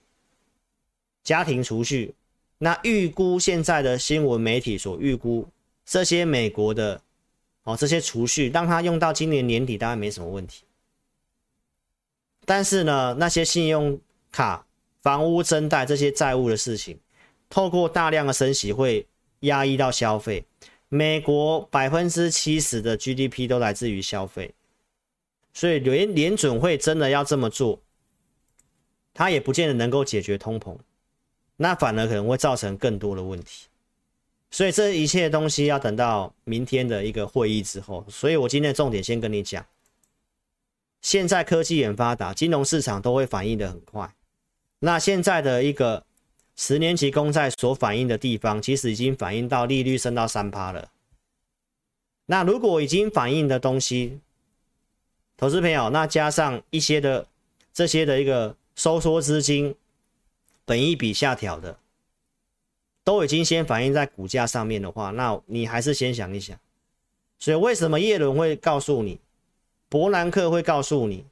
[1.23, 2.15] 家庭储蓄。
[2.59, 5.47] 那预估现在的新闻媒体所预估，
[5.85, 7.01] 这些美国的
[7.65, 10.65] 哦这些储蓄，让他用到今年年底，大概没什么问题。
[12.45, 14.65] 但是呢，那些信用卡、
[15.03, 16.99] 房屋增贷这些债务的事情，
[17.51, 19.07] 透过大量的升息会
[19.41, 20.45] 压抑到消费。
[20.89, 24.55] 美国百分之七十的 GDP 都来自于消费，
[25.53, 27.81] 所以联联准会真的要这么做，
[29.15, 30.77] 它也不见得能够解决通膨，
[31.57, 33.69] 那反而可能会造成更多的问题。
[34.51, 38.05] 所以这一切东西要等到明天的一个会议之后。
[38.11, 39.65] 所以我今天重点先跟你讲，
[41.01, 44.15] 现在科技很发达，金融市场都会反应的很快。
[44.83, 46.05] 那现在的一个。
[46.55, 50.91] 十年期公债所反映的地方，其实已经反映到利率升到三趴了。
[52.27, 54.21] 那如果已经反映的东西，
[55.39, 57.27] 投资朋友，那加上一些的
[57.73, 59.75] 这些的一个收缩资金，
[60.67, 61.79] 本一笔下调的，
[63.03, 66.57] 都已经先反映在股价上面的话，那你还是先想一想。
[67.39, 69.19] 所以为什么叶伦会告诉你，
[69.89, 71.25] 伯南克会告诉你，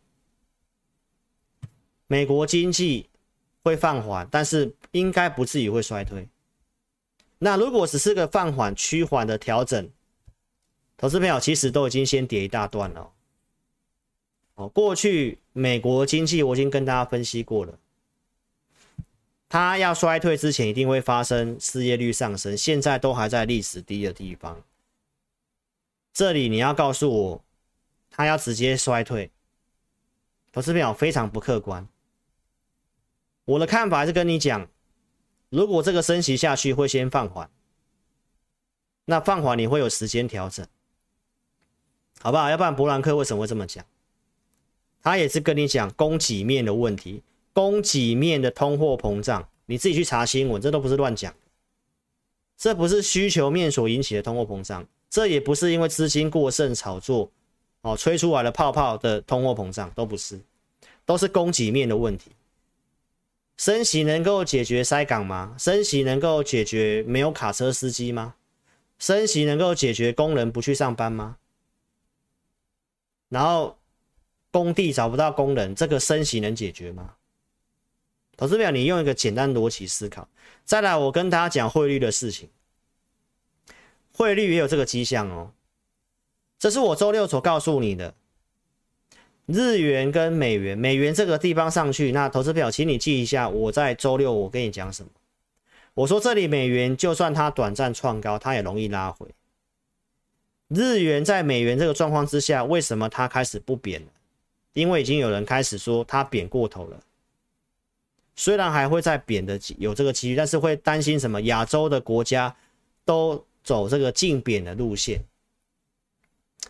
[2.06, 3.10] 美国经济？
[3.70, 6.28] 会放缓，但是应该不至于会衰退。
[7.38, 9.88] 那如果只是个放缓、趋缓的调整，
[10.96, 13.12] 投资朋友其实都已经先跌一大段了。
[14.56, 17.78] 哦，过去美国经济我已经跟大家分析过了，
[19.48, 24.61] 它要衰退之前一定会发生失业率上升，现在都还在历史低的地方。
[26.12, 27.44] 这里你要告诉我，
[28.11, 29.30] 它要直接衰退，
[30.52, 31.87] 投资朋友非常不客观。
[33.50, 34.68] 我的看法是跟你讲。
[35.48, 37.50] 如果这个升息下去会先放缓，
[39.06, 40.64] 那放缓你会有时间调整，
[42.20, 42.48] 好不好？
[42.48, 43.84] 要不然伯兰克为什么会这么讲？
[45.02, 51.34] 他也是跟你讲供给面的问题，供给面的通货膨胀，你自己去查新闻，这都不是乱讲，
[52.56, 57.28] 这不是需求面所引起的通货膨胀，这也不是因为资金过剩炒作
[57.80, 60.40] 哦吹出来的泡泡的通货膨胀，都不是，
[61.04, 62.30] 都是供给面的问题。
[63.61, 65.55] 升息能够解决塞港吗？
[65.59, 68.37] 升息能够解决没有卡车司机吗？
[68.99, 71.37] 升息能够解决工人不去上班吗？
[73.29, 73.77] 然后
[74.51, 77.16] 工地找不到工人，这个升息能解决吗？
[78.35, 80.27] 投资表，你用一个简单逻辑思考。
[80.64, 82.49] 再来，我跟大家讲汇率的事情，
[84.14, 85.53] 汇率也有这个迹象哦。
[86.59, 88.14] 这是我周六所告诉你的。
[89.52, 95.10] 日元跟美元，美元这个地方上去，那投资票，请你记一下，我在周六我跟你讲什么？
[95.94, 99.26] 我说这里美元就算它短暂创高，它也容易拉回。
[100.68, 104.06] 日元在美元这个状况之下，为什么它开始不贬了？
[104.72, 107.00] 因为已经有人开始说它贬过头了。
[108.36, 111.42] 虽然还会再贬的有这个机率，但是会担心什么？
[111.42, 112.54] 亚洲的国家
[113.04, 115.20] 都走这个净贬的路线，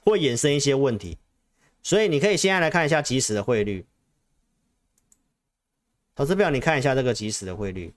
[0.02, 1.18] 会衍生一些问题。
[1.82, 3.86] 所以你可以现在来看一下即时的汇率，
[6.14, 7.94] 投资表，你看一下这个即时的汇率，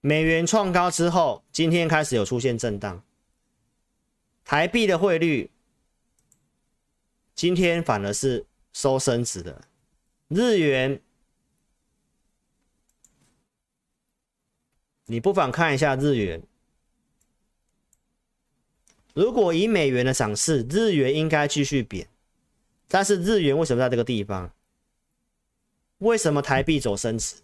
[0.00, 3.02] 美元创高之后，今天开始有出现震荡，
[4.44, 5.50] 台币的汇率
[7.34, 9.62] 今天反而是收升值的，
[10.28, 11.00] 日元，
[15.06, 16.42] 你不妨看一下日元。
[19.16, 22.06] 如果以美元的涨势，日元应该继续贬，
[22.86, 24.52] 但是日元为什么在这个地方？
[25.96, 27.36] 为什么台币走升值？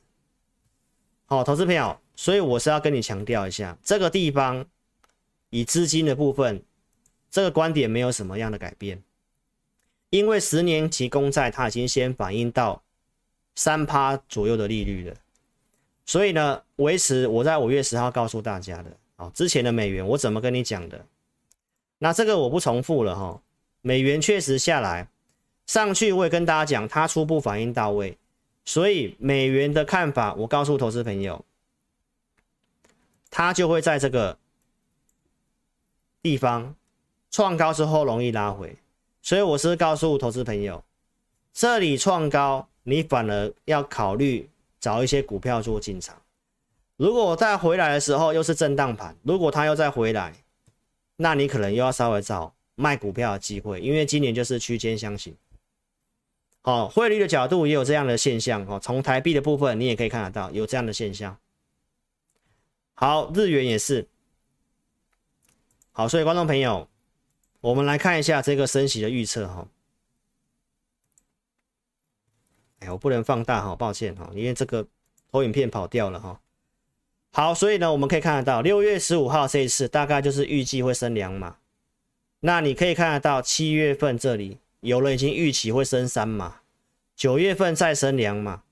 [1.25, 4.67] 好、投资朋友，所以我是要跟你强调一下，这个地方
[5.49, 6.63] 以资金的部分，
[7.31, 9.03] 这个观点没有什么样的改变，
[10.11, 12.83] 因为十年期公债它已经先反映到
[13.55, 15.17] 三趴左右的利率了，
[16.05, 21.07] 所以呢，维持我在五月十号告诉大家的，啊、哦，之前的美元我怎么跟你讲的？
[22.03, 23.41] 那这个我不重复了哈，
[23.81, 25.07] 美元确实下来，
[25.67, 28.19] 上去我也跟大家讲，它初步反应到位，
[28.65, 31.45] 所以美元的看法，我告诉投资朋友，
[33.31, 34.37] 它就会在这个
[36.21, 36.75] 地方
[37.31, 38.75] 创高之后容易拉回，
[39.23, 40.83] 所以我是告诉投资朋友，
[41.53, 46.21] 这里创高，你反而要考虑找一些股票做进场，
[46.97, 50.35] 如果再回来的时候又是震荡盘，如果它又再回来。
[51.23, 55.33] 那你可能又要稍微找卖股票的机会，因为今年就是区间箱型。
[56.63, 58.81] 好，汇率的角度也有这样的现象哦。
[58.81, 61.39] 从台币的部分，你也可以看得到有这样的现象。
[62.95, 64.09] 好，日元也是。
[65.93, 66.89] 好，所以观众朋友，
[67.61, 69.69] 我们来看一下这个升息的预测哈。
[72.81, 74.85] 哎，我不能放大哈，抱歉哈，因为这个
[75.31, 76.41] 投影片跑掉了哈。
[77.35, 81.57] 好，所以呢，我们可以看得到，六月十五号这一次大概就是预计会升两码。
[82.41, 86.61] 那你可以看得到，七月份这里有人已经预期会升三码，
[87.17, 88.63] 九月份再升两码。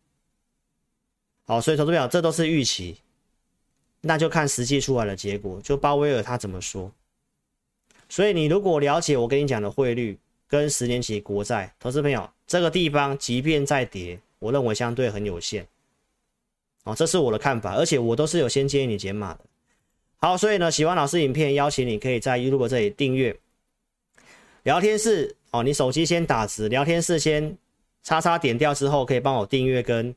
[1.46, 2.98] 好，所以投资表这都是预期，
[4.02, 6.92] 那就看实际出来的结果，就鲍威尔他怎么说。
[8.10, 15.66] 所以你如果了解我跟你讲的汇率跟十年期国债，投资朋友这个地方即便再跌，我认为相对很有限。
[16.94, 19.40] 这是我的看法，而且我都是有先建议你减码的。
[20.18, 23.34] 好，所以呢，喜欢老师影片，邀请你可以在 YouTube 这里订阅
[24.62, 25.34] 聊天室。
[25.52, 27.56] 哦，你手机先打字，聊天室先
[28.04, 30.14] 叉叉点掉之后，可以帮我订阅跟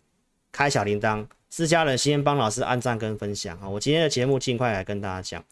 [0.52, 1.26] 开小铃铛。
[1.50, 3.70] 自家人先帮老师按赞跟分享啊！
[3.70, 5.44] 我今天的节目尽快来跟大家讲，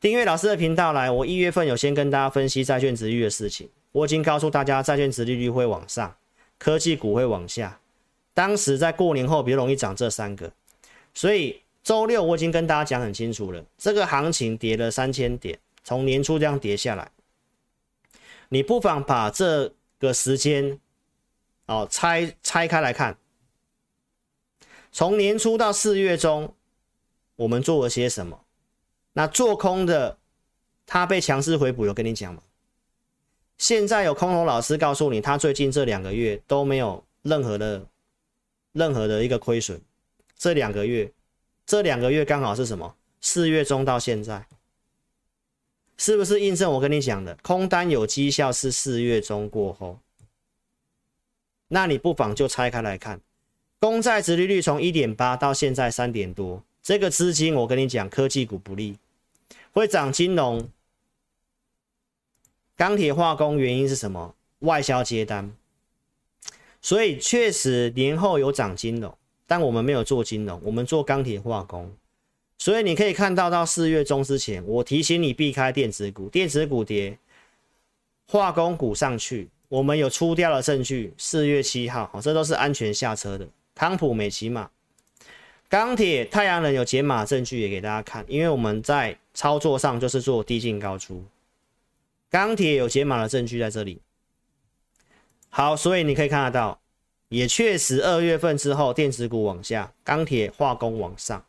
[0.00, 1.10] 订阅老师的频道来。
[1.10, 6.16] 我一月份有先跟大家分析债券殖利率的事情，我已经告诉大家债券殖利率会往上，
[6.58, 7.78] 科技股会往下。
[8.34, 10.50] 当时在过年后比较容易涨这三个，
[11.12, 17.10] 所以周六我已经跟大家讲很清楚了，这个行情跌了三千点，从年初这样跌下来，
[18.48, 20.78] 你不妨把这个时间
[21.66, 23.16] 哦拆拆开来看，
[24.90, 26.54] 从年初到四月中，
[27.36, 28.40] 我们做了些什么？
[29.14, 30.16] 那做空的，
[30.86, 32.42] 他被强势回补，有跟你讲吗？
[33.58, 37.86] 现在有空头老师告诉你，他最近这两个月都没有任何的、
[38.72, 39.80] 任何的一个亏损。
[40.36, 41.10] 这两个月，
[41.64, 42.94] 这两个月刚好是什么？
[43.20, 44.46] 四月中到现在，
[45.96, 47.36] 是不是印证我跟你讲的？
[47.42, 49.98] 空单有绩效是四月中过后。
[51.68, 53.20] 那你不妨就拆开来看，
[53.78, 58.98] 公债殖利率从一点八到现在三点多，这个资金我跟你讲，科技股不利，
[59.72, 60.68] 会涨金融。
[62.76, 64.34] 钢铁化工原因是什么？
[64.58, 65.54] 外销接单，
[66.82, 69.16] 所以确实年后有涨金融，
[69.46, 71.90] 但我们没有做金融，我们做钢铁化工。
[72.58, 77.16] 所以你可以看到，到四月中之前，我提醒你避开电子股，电子股跌，
[78.26, 81.12] 化工股上去，我们有出掉的证据。
[81.16, 83.48] 四月七号，好，这都是安全下车的。
[83.74, 84.70] 康普、美琪玛、
[85.68, 91.24] 钢铁、太阳能有解码证据也给大家看，因为我们在操作上就是做低进高出。
[92.30, 94.00] 钢铁有解码的证据在这里，
[95.54, 96.80] 好，所以你可以看得到，
[97.28, 101.44] 也确实二月份之后电子股往下，钢铁化工往上，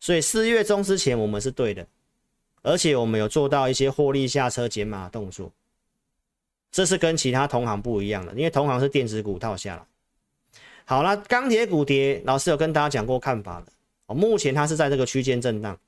[0.00, 1.86] 所以四月中之前我们是对的，
[2.62, 5.52] 而且我们有做到一些获利下车减码的动作，
[6.70, 9.82] 这是跟其他同行不一样的，因为同行是电子股套下来。
[10.86, 13.66] 好了，钢铁股跌，老师有跟大家讲过看法的，
[14.06, 15.78] 哦，目前它是在这个区间震荡。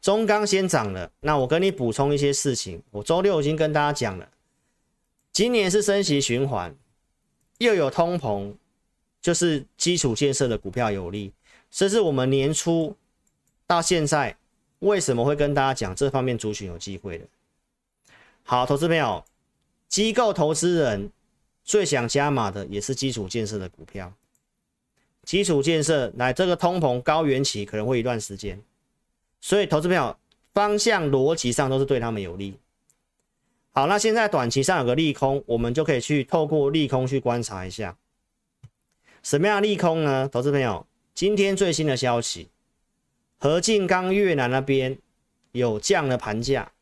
[0.00, 2.82] 中钢先涨了，那我跟你补充一些事情。
[2.90, 4.28] 我周六已经跟大家讲了，
[5.38, 6.74] 今年是升息循环，
[7.58, 8.52] 又有通膨，
[9.22, 11.32] 就是基础建设的股票有利。
[11.70, 12.96] 这是我们年初
[13.64, 14.36] 到现在
[14.80, 17.24] 为什么会跟大家讲这方面族群有机会的。
[18.42, 19.24] 好，投资朋友，
[19.88, 21.08] 机构投资人
[21.62, 24.12] 最想加码的也是基础建设的股票。
[25.22, 28.60] 基础建设来这个通膨高原期可能会一段时间。
[29.40, 30.16] 所以，投资朋友
[30.52, 32.58] 方向逻辑上都是对他们有利。
[33.78, 37.96] 好，那现在短期上有个利空，我们就可以去透过利空去观察一下，
[39.22, 40.28] 什么样利空呢？
[40.28, 42.48] 投资朋友，今天最新的消息，
[43.38, 44.98] 合进钢越南那边
[45.52, 46.72] 有降了盘价，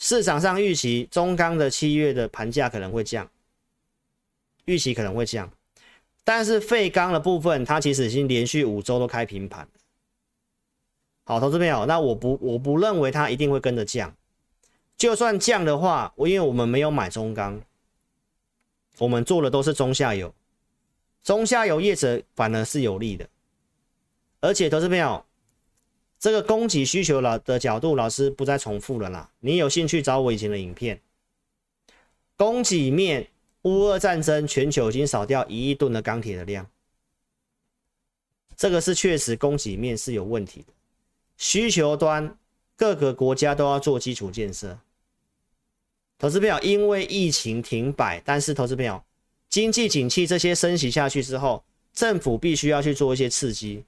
[0.00, 3.30] 市场上预期中钢的七月的盘价可能会降，
[4.64, 5.48] 预期可能会降，
[6.24, 9.68] 但是废钢的部分，它其实已经连续五周都开平盘。
[11.22, 14.12] 好，投资朋友，那我不我不认为它一定会跟着降，
[15.00, 17.58] 就算降的话，我因为我们没有买中钢，
[18.98, 20.34] 我们做的都是中下游，
[21.22, 23.26] 中下游业者反而是有利的，
[24.40, 25.24] 而且投资朋友，
[26.18, 31.00] 这个供给需求了的角度，老师不再重复了啦，你有兴趣找我以前的影片，
[32.36, 33.26] 供给面，
[33.62, 36.66] 乌俄战争，全球已经少掉一亿吨的钢铁的量，
[38.54, 40.74] 这个是确实供给面是有问题的。
[41.38, 42.36] 需求端
[42.76, 44.78] 各个国家都要做基础建设，
[46.20, 49.02] 投资朋友因为疫情停摆，但是投资朋友
[49.48, 51.64] 经济景气这些升息下去之后，
[51.94, 53.82] 政府必须要去做一些刺激，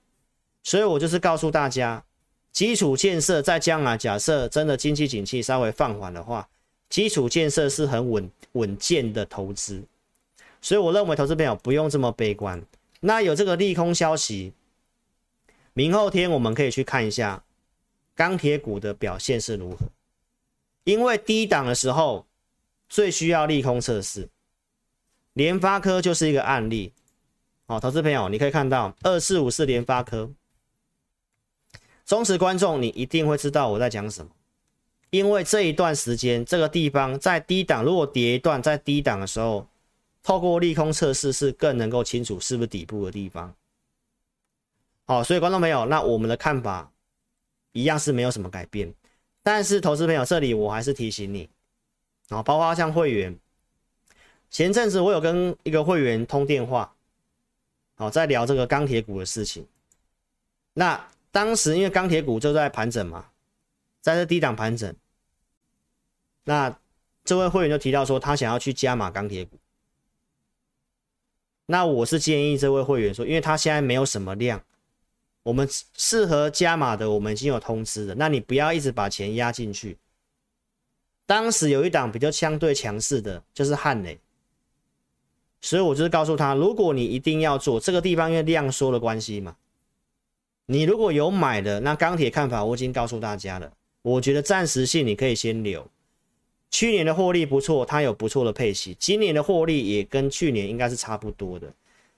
[0.62, 2.02] 所以我就是告诉大家，
[2.50, 6.48] 基础建设在将来假设真的经济景气稍微放缓的话，
[6.88, 9.84] 基础建设是很稳稳健的投资，
[10.62, 12.64] 所以我认为投资朋友不用这么悲观。
[13.00, 14.54] 那有这个利空消息。
[15.74, 17.42] 明后天我们可以去看一下
[18.14, 19.78] 钢铁股的表现是如何，
[20.84, 22.26] 因为低档的时候
[22.88, 24.28] 最需要利空测试，
[25.32, 26.92] 联发科就是一个案例。
[27.66, 30.30] 好，投资朋友，你可以看到二四五四联发科，
[32.04, 34.32] 忠实观众你一定会知道我在讲什么，
[35.10, 39.66] 因为这一段时间这个地方在低档，如果跌一段在低档的时候，
[40.22, 43.54] 透过利空测试是更能够清楚是不是底部的地方。
[45.04, 46.92] 好，所以观众朋友，那我们的看法
[47.72, 48.92] 一样是没有什么改变。
[49.42, 51.48] 但是，投资朋友这里我还是提醒你，
[52.28, 53.36] 啊，包括像会员，
[54.50, 56.94] 前阵子我有跟一个会员通电话，
[57.96, 59.66] 好，在聊这个钢铁股的事情。
[60.74, 63.30] 那当时因为钢铁股就在盘整嘛，
[64.00, 64.94] 在这低档盘整，
[66.44, 66.78] 那
[67.24, 69.58] 这位会员就提到说他想要去加码钢铁股。
[71.66, 74.62] 那我是建议这位会员说，因为他现在没有什么量。
[75.42, 78.14] 我们适合加码的，我们已经有通知了。
[78.14, 79.96] 那你不要一直把钱压进去。
[81.26, 84.18] 当时有一档比较相对强势的，就是汉雷，
[85.60, 89.56] 所以我就是告诉他，如果你一定要做这个地方，因为量缩的关系嘛，
[90.66, 93.72] 你如果有买的，那钢铁看法我已经告诉大家了。
[94.02, 95.88] 我觉得暂时性你可以先留。
[96.70, 101.72] 去年的获利不错，它有不错的配息，今年的获利也跟去年应该是差不多的。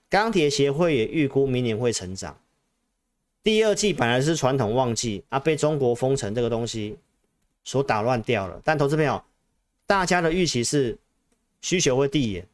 [0.09, 2.39] 钢铁协会也预估明年会成长。
[3.45, 6.97] 第二季本来是传统旺季啊，被中国封城这个东西
[7.63, 8.59] 所打乱掉了。
[8.65, 9.23] 但投资朋友，
[9.87, 10.97] 大家的预期是
[11.61, 12.47] 需求会递延，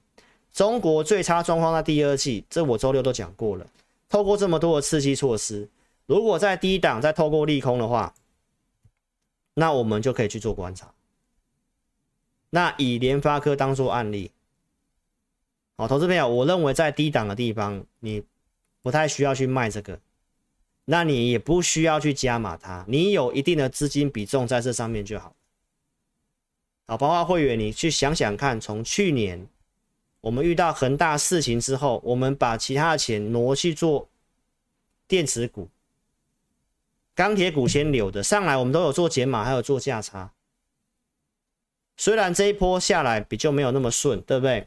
[0.52, 3.64] 中国最差状况在第二季，这我周六都讲过了。
[4.08, 5.68] 透过这么多的刺激措施，
[6.06, 8.12] 如果在低档再透过利空的话，
[9.54, 10.92] 那我们就可以去做观察。
[12.50, 14.32] 那以联发科当做案例，
[15.76, 18.24] 好，投资朋友，我认为在低档的地方，你
[18.82, 19.96] 不太需要去卖这个。
[20.92, 25.36] 那你也不需要去加码它，你有一定的资金比重在这上面就好。
[26.88, 29.46] 好，包括会员，你去想想看，从去年
[30.20, 34.08] 我们遇到恒大事情之后，我们把其他的钱挪去做
[35.06, 35.68] 电子股、
[37.14, 40.32] 钢铁股先留的上来，我们都有做减码，还有做价差。
[41.96, 44.66] 虽然这一波下来比较没有那么顺，对不对？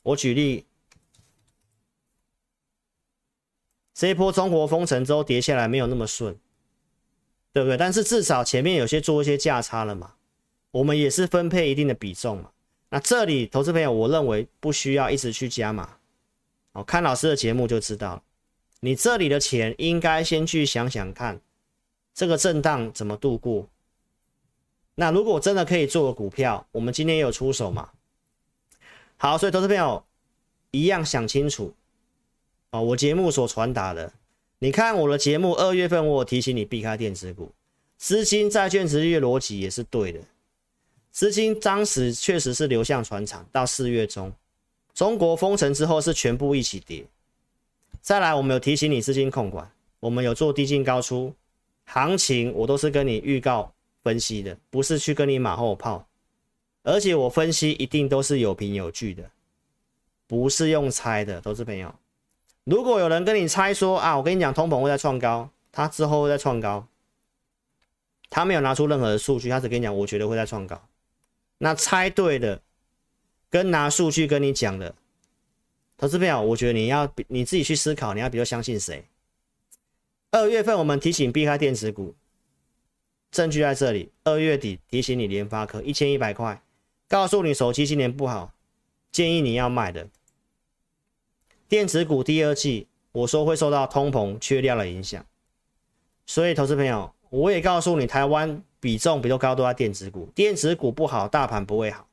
[0.00, 0.64] 我举例。
[4.00, 6.34] 这一波中国封城之后跌下来没有那么顺，
[7.52, 7.76] 对不对？
[7.76, 10.14] 但是至少前面有些做一些价差了嘛，
[10.70, 12.50] 我们也是分配一定的比重嘛。
[12.88, 15.98] 那这里投资朋友，我认为不需要一直去加码，
[16.72, 18.22] 哦，看老师的节目就知道了。
[18.80, 21.38] 你这里的钱应该先去想想看，
[22.14, 23.68] 这个震荡怎么度过。
[24.94, 27.90] 那如果真的可以做个股票，我们今天也有出手嘛。
[29.18, 30.02] 好，所以投资朋友
[30.70, 31.74] 一样想清楚。
[32.72, 34.12] 哦，我节目所传达的，
[34.60, 37.50] 你看我的节目，二月份我有提醒你避开电子股，
[37.96, 40.20] 资金债券殖利率逻辑也是对的，
[41.10, 44.32] 资金当时确实是流向船厂，到四月中，
[44.94, 47.04] 中国封城之后是全部一起跌。
[48.00, 49.68] 再来，我们有提醒你资金控管，
[49.98, 51.34] 我们有做低进高出，
[51.86, 53.72] 行情我都是跟你预告
[54.04, 56.06] 分析的，不是去跟你马后炮，
[56.84, 59.28] 而且我分析一定都是有凭有据的，
[60.28, 61.92] 不是用猜的，投资朋友。
[62.70, 66.86] 如果有人跟你猜说啊，我跟你讲，通膨会再创高，他之后会再创高，
[68.30, 70.80] 他没有拿出任何的数据，他只跟你讲，我觉得会再创高。
[71.58, 72.62] 那猜对的，
[73.50, 74.94] 跟拿数据跟你讲的，
[75.98, 79.04] 投资朋友，我觉得你要你自己去思考，你要比较相信谁？
[80.30, 82.14] 二月份我们提醒避开电子股，
[83.32, 84.12] 证据在这里。
[84.22, 86.62] 二月底提醒你联发科一千一百块，
[87.08, 88.54] 告诉你手机今年不好，
[89.10, 90.06] 建议你要卖的。
[91.70, 95.24] 电子股第二季，我说会受到通膨缺料的影响，
[96.26, 102.08] 所以投资朋友，我也告诉你，台湾比重比较高都在电子股，电子股不好，大盘不会好。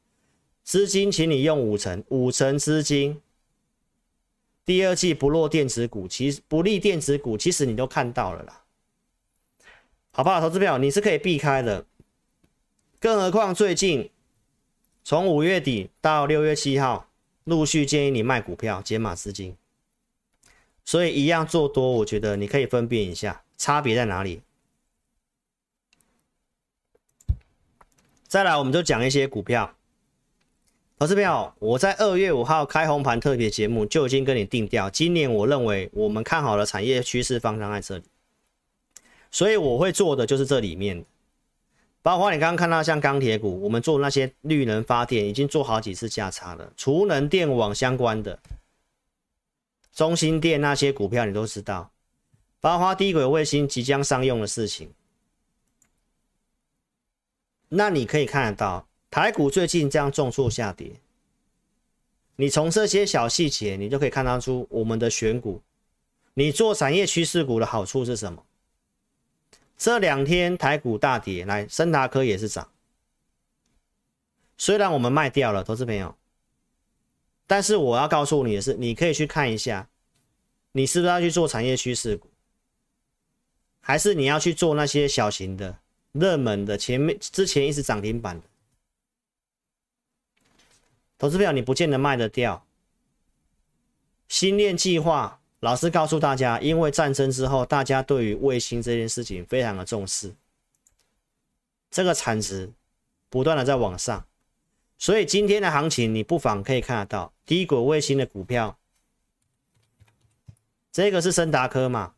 [0.64, 3.20] 资金，请你用五成，五成资金，
[4.64, 8.62] 第二季不落电子股，其实不利电子股，其实你都看到了啦，
[10.12, 10.40] 好不好？
[10.40, 11.84] 投资朋友，你是可以避开的，
[13.00, 14.12] 更何况最近
[15.04, 17.07] 从五月底到六月七号。
[17.48, 19.56] 陆续建议你卖股票减码资金，
[20.84, 24.42] 所以一样做多，我觉得你可以分辨一下差别在哪里。
[28.28, 29.74] 再来，我们就讲一些股票。
[31.00, 38.04] 投资票，我在二月五号开红盘特别节目就已经跟你定调，今年我认为我们看好的产业趋势方向在这里，
[39.32, 41.06] 所以我会做的就是这里面。
[42.08, 48.40] 包括你刚刚看到像钢铁股，我们做那些绿能发电已经做好几次价差了，储能电网相关的，
[49.94, 51.92] 中心电那些股票你都知道，
[52.62, 54.90] 包括低轨卫星即将商用的事情，
[57.68, 60.94] 那你可以看得到台股最近这样重挫下跌，
[62.38, 65.62] 你从这些小细节你就可以看得出我们的选股，
[66.36, 68.42] 你做产业趋势股的好处是什么？
[69.78, 72.72] 这两天台股大跌，来，森达科也是涨。
[74.58, 76.16] 虽然我们卖掉了，投资朋友，
[77.46, 79.88] 但是我要告诉你的是，你可以去看一下，
[80.72, 82.28] 你是不是要去做产业趋势股，
[83.80, 85.78] 还是你要去做那些小型的、
[86.12, 88.48] 热门的、前面之前一直涨停板的？
[91.20, 92.66] 投资票，你不见得卖得掉。
[94.28, 95.37] 新链计划。
[95.60, 100.36] 老师告诉大家，因为战争之后，大家对于卫星这件事情非常的重视，
[101.90, 102.72] 这个产值
[103.28, 104.26] 不断的在往上，
[104.98, 108.78] 所以今天的行情你不妨可以看得到低轨卫星的股票，
[110.92, 112.14] 这个是升达科嘛？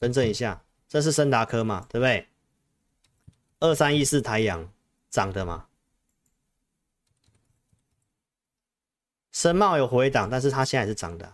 [0.00, 1.86] 更正一下，这是升达科嘛？
[1.90, 2.26] 对不对？
[3.60, 4.72] 二三一四台阳
[5.10, 5.67] 涨的嘛？
[9.32, 11.32] 深茂有回档，但是它现在是涨的，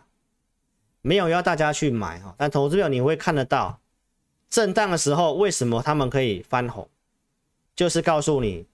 [1.01, 2.35] 没有要大家去买哈。
[2.37, 3.81] 但投资票你会看得到，
[4.51, 6.89] 震荡的时候为什么他们可以翻红，
[7.75, 8.67] 就是告诉你，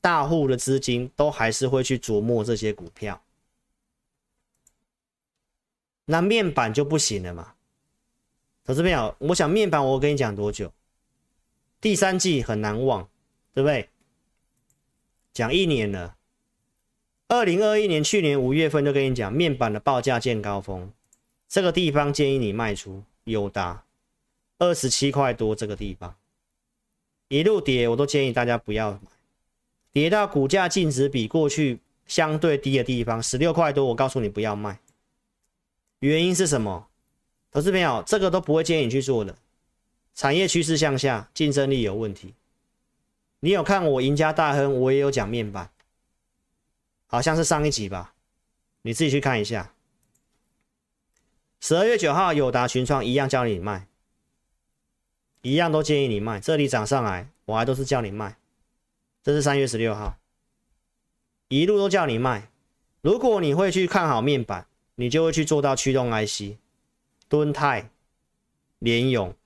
[0.00, 3.22] 大户的资金都还是会去琢磨这些股票，
[6.04, 7.54] 那面板就不行了嘛。
[8.64, 10.72] 投资朋友，我想面板我跟你讲多久？
[11.80, 13.08] 第三季很难忘，
[13.52, 13.90] 对不对？
[15.32, 16.16] 讲一年了。
[17.32, 20.92] 二零二一年去年五月份就跟你讲，面板的报价见高峰，
[21.48, 23.02] 这个地方建议你卖出。
[23.24, 23.84] 有达
[24.58, 26.14] 二十七块多，这个地方
[27.28, 29.00] 一路跌，我都建议大家不要买。
[29.92, 34.78] 跌到股价净值比过去相对低的地方，十六块多，我告诉你不要卖。
[36.00, 36.88] 原因是什么？
[37.50, 39.34] 投资朋友，这个都不会建议你去做的。
[40.14, 42.34] 产业趋势向下，竞争力有问题。
[43.40, 45.70] 你有看我赢家大亨，我也有讲面板。
[47.12, 48.14] 好像是上一集吧，
[48.80, 49.74] 你自己去看一下。
[51.60, 53.86] 十二月九号，友达群创一样叫你卖，
[55.42, 56.40] 一样都建议你卖。
[56.40, 58.38] 这里涨上来，我还都是叫你卖。
[59.22, 60.16] 这是三月十六号，
[61.48, 62.48] 一路都叫你卖。
[63.02, 66.56] 如果你会去看好面板，你就会去做到驱动 IC、
[67.28, 67.90] 敦泰、
[68.78, 69.36] 联咏，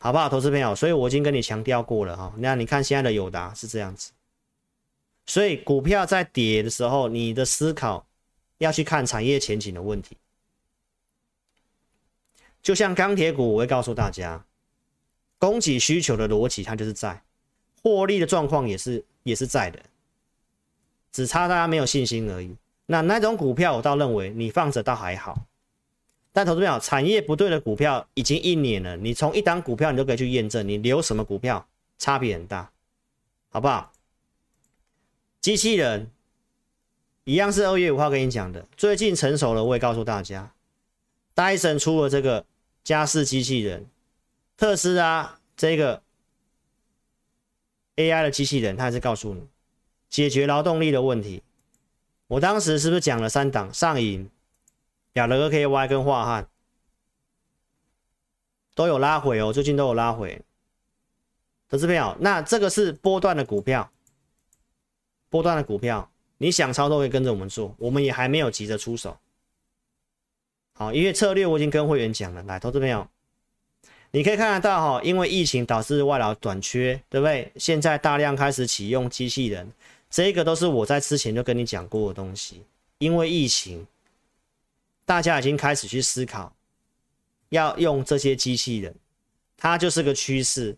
[0.00, 0.74] 好不好，投资朋友？
[0.74, 2.34] 所以我已经跟你强调过了哈。
[2.38, 4.10] 那你看现在的友达是这样子。
[5.28, 8.06] 所以股票在跌的时候，你的思考
[8.56, 10.16] 要去看产业前景的问题。
[12.62, 14.42] 就像钢铁股，我会告诉大家，
[15.36, 17.22] 供给需求的逻辑它就是在，
[17.82, 19.78] 获利的状况也是也是在的，
[21.12, 22.56] 只差大家没有信心而已。
[22.86, 25.46] 那那种股票，我倒认为你放着倒还好。
[26.32, 31.68] 但投资票产业不对的股票已经一年了，你从一档股票你都可以去验证，你留什么股票
[31.98, 32.70] 差别很大，
[33.50, 33.92] 好不好？
[35.48, 36.10] 机器人
[37.24, 40.52] 一样是二月五号跟你讲的，最近成熟了，我也告诉大家，
[41.32, 42.44] 戴森出了这个
[42.84, 43.86] 家事机器人，
[44.58, 46.02] 特斯拉这个
[47.96, 49.48] AI 的机器人，它还是告诉你
[50.10, 51.42] 解决劳动力的问题。
[52.26, 53.72] 我当时是不是讲了三档？
[53.72, 54.30] 上影、
[55.14, 56.46] 亚德 KY 跟化汉
[58.74, 60.42] 都有拉回哦，最近都有拉回。
[61.70, 63.90] 投资票，那这个是波段的股票。
[65.30, 69.16] 波段的股票，你想操作可以跟着我们做，我们也还没有急着出手。
[70.72, 73.06] 好，因为策略我已经跟会员讲了，来，投资朋友，
[74.12, 77.52] 你可以看得到哈，因为疫情导致外劳短缺，对不对？
[77.56, 79.70] 现在大量开始启用机器人，
[80.08, 82.62] 这个都是我在之前就跟你讲过的东西。
[82.98, 83.86] 因为疫情，
[85.04, 86.52] 大家已经开始去思考
[87.50, 88.94] 要用这些机器人，
[89.56, 90.76] 它就是个趋势。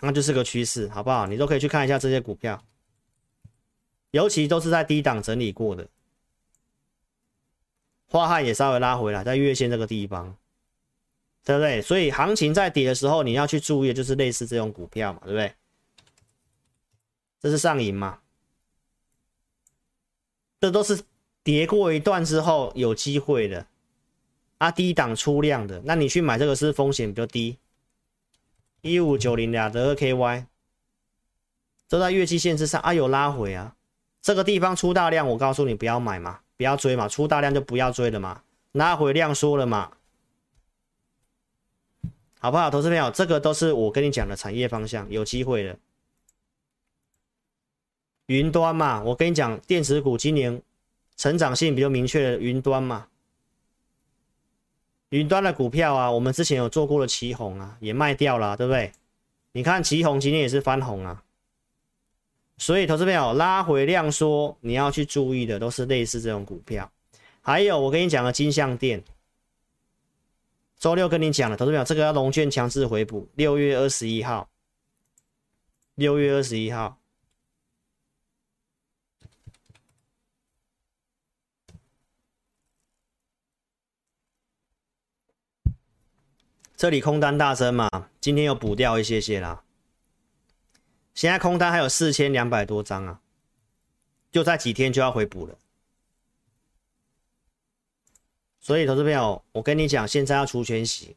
[0.00, 1.26] 那就是个趋势，好不好？
[1.26, 2.64] 你都可以去看一下这些股票，
[4.12, 5.86] 尤其都是在低档整理过的。
[8.10, 10.36] 樺汉也稍微拉回来，在月线这个地方，
[11.44, 11.80] 对不对？
[11.82, 15.54] 所以行情在跌的时候，你要去注意就是类似这种股票嘛，对不对？
[17.40, 18.20] 这是上影嘛？
[20.60, 21.02] 这都是
[21.42, 23.66] 跌过一段之后有机会的，
[24.58, 27.56] 啊，低档出量的，那你去买这个是风险比较低。
[28.82, 30.46] 一五九零两的二 KY
[31.88, 33.74] 都在月季线之上啊，有拉回啊，
[34.22, 39.92] 这个地方出大量，我告诉你不要买嘛，不要追嘛，出大量就不要追了嘛，拉回量缩了嘛，
[42.38, 42.70] 好不好？
[42.70, 45.76] 投资朋友，这个都是我跟你讲的产业方向，有机会的。
[48.26, 50.62] 云端嘛，我跟你讲，电子股今年
[51.16, 53.08] 成长性比较明确的云端嘛。
[55.10, 58.92] 云端的股票啊，我们之前有做过的奇鋐啊，也卖掉了，对不对？
[59.52, 61.22] 你看奇鋐今天也是翻红啊，
[62.56, 66.88] 所以投资朋友拉回量缩，你要去注意的都是类似这种股票。
[67.40, 69.02] 还有我跟你讲的金像电，
[70.78, 74.48] 周六跟你讲了，投资朋友这个要融券强制回补，六月二十一号，
[75.96, 76.99] 六月二十一号。
[86.80, 87.90] 这里空单大升嘛，
[88.22, 89.62] 今天又补掉一些些啦。
[91.12, 93.20] 现在空单还有四千两百多张啊，
[94.32, 95.58] 就在几天就要回补了。
[98.60, 101.14] 所以，投资朋友，我跟你讲，现在要除权息，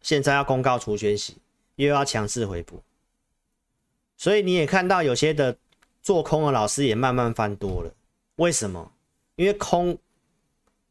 [0.00, 1.36] 现在要公告除权息，
[1.76, 2.82] 又要强势回补。
[4.16, 5.56] 所以你也看到有些的
[6.02, 7.94] 做空的老师也慢慢翻多了。
[8.34, 8.92] 为什么？
[9.36, 9.96] 因为空。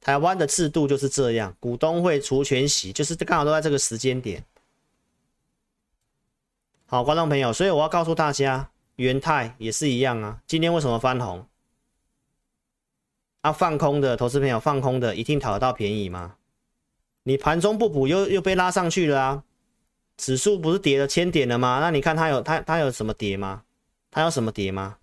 [0.07, 4.41] 台湾的制度就是这样，股东会除权息，就是刚好都在这个时间点。
[6.85, 10.41] 好，观众朋友，所以我要告诉大家，元泰也是一样啊。
[10.47, 11.45] 今天为什么翻红？
[13.41, 16.37] 啊，放空的投资朋友放空的，一定讨得到便宜吗？
[17.23, 19.43] 你盘中不补，又又被拉上去了啊！
[20.15, 21.79] 指数不是跌了千点了吗？
[21.81, 23.65] 那你看它有它它有什么跌吗？
[24.09, 24.99] 它有什么跌吗？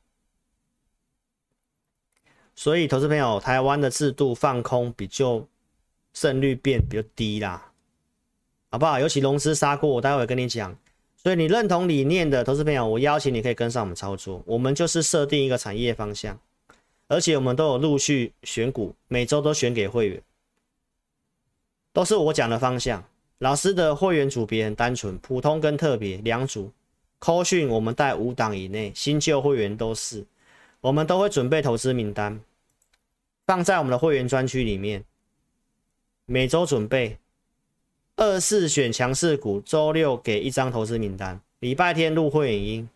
[2.55, 5.45] 所以投资朋友，台湾的制度放空比较
[6.13, 7.73] 胜率变比较低啦，
[8.71, 8.99] 好不好？
[9.01, 10.77] 尤其融资杀过，我待会跟你讲。
[11.17, 14.43] 所以你认同理念的投资朋友，我邀请你可以跟上我们操作。
[14.47, 16.39] 我们就是设定一个产业方向，
[17.09, 20.23] 而且我们都有陆续选股，每周都选给会员，
[21.93, 23.03] 都是我讲的方向。
[23.39, 26.71] 老师的会员组别很单纯，普通跟特别两组。
[27.19, 30.25] 扣讯我们带五档以内，新旧会员都是，
[30.85, 32.39] 我们都会准备投资名单，
[33.47, 35.03] 放在我们的会员专区里面，
[36.27, 37.19] 每周准备。
[38.17, 42.89] 二四选强势股，周六给一张投资名单，礼拜天入会影音。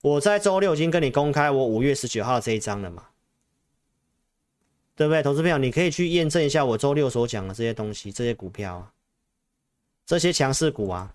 [0.00, 3.08] 我在周六已经跟你公开我五月十九号这一张了嘛，
[4.96, 5.22] 对不对？
[5.22, 8.92] 投资朋友，你可以去验证一下我周六所讲的这些东西，这些股票啊，
[10.06, 11.14] 这些强势股啊，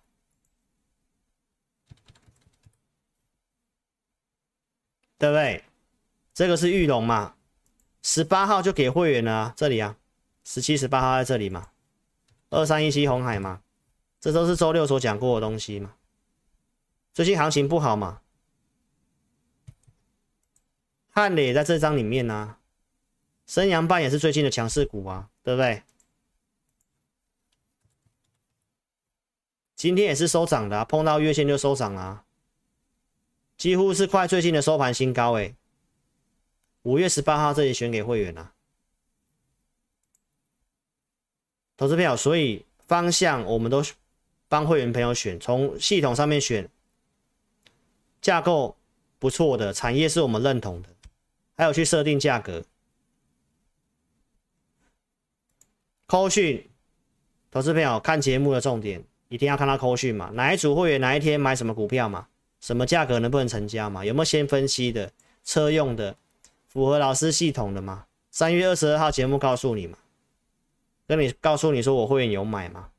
[5.18, 5.63] 对不对？
[6.34, 7.36] 这个是裕隆嘛，
[8.03, 9.97] 十八号就给会员了啊，这里啊，
[10.43, 11.70] 十七、十八号在这里嘛。
[12.49, 13.61] 二三一七红海嘛，
[14.22, 15.95] 这都是周六所讲过的东西嘛。
[17.13, 18.22] 最近行情不好嘛，
[21.09, 22.59] 汉磊在这张里面呢、啊，
[23.47, 25.82] 升阳半也是最近的强势股啊，对不对？
[29.76, 32.26] 今天也是收涨的、碰到月线就收涨了、啊，
[33.58, 35.55] 几乎是快最近的收盘新高诶。
[36.84, 38.53] 五月十八号这里选给会员啊。
[41.76, 43.84] 投资票，所以方向我们都
[44.47, 46.70] 帮会员朋友选，从系统上面选
[48.22, 48.78] 架构
[49.20, 50.89] 不错的产业是我们认同的，
[51.55, 52.64] 还有去设定价格。
[56.05, 56.70] 扣讯，
[57.51, 62.28] 投资朋友看节目的重点一定要看到扣讯嘛，哪一组会员哪一天买什么股票嘛，
[62.60, 65.12] 什么价格能不能成交嘛，有没有先分析的
[65.43, 66.16] 车用的，
[66.68, 68.05] 符合老师系统的嘛？
[68.32, 69.97] 三月二十二号节目告诉你嘛。
[71.08, 72.89] 跟你告诉你说我会员有买吗？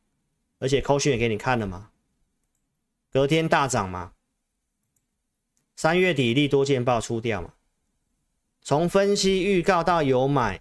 [0.58, 1.90] 而且扣讯也给你看了吗？
[3.12, 4.12] 隔天大涨吗？
[5.76, 7.52] 三月底利多见报出掉嘛？
[8.62, 10.60] 从分析预告到有买，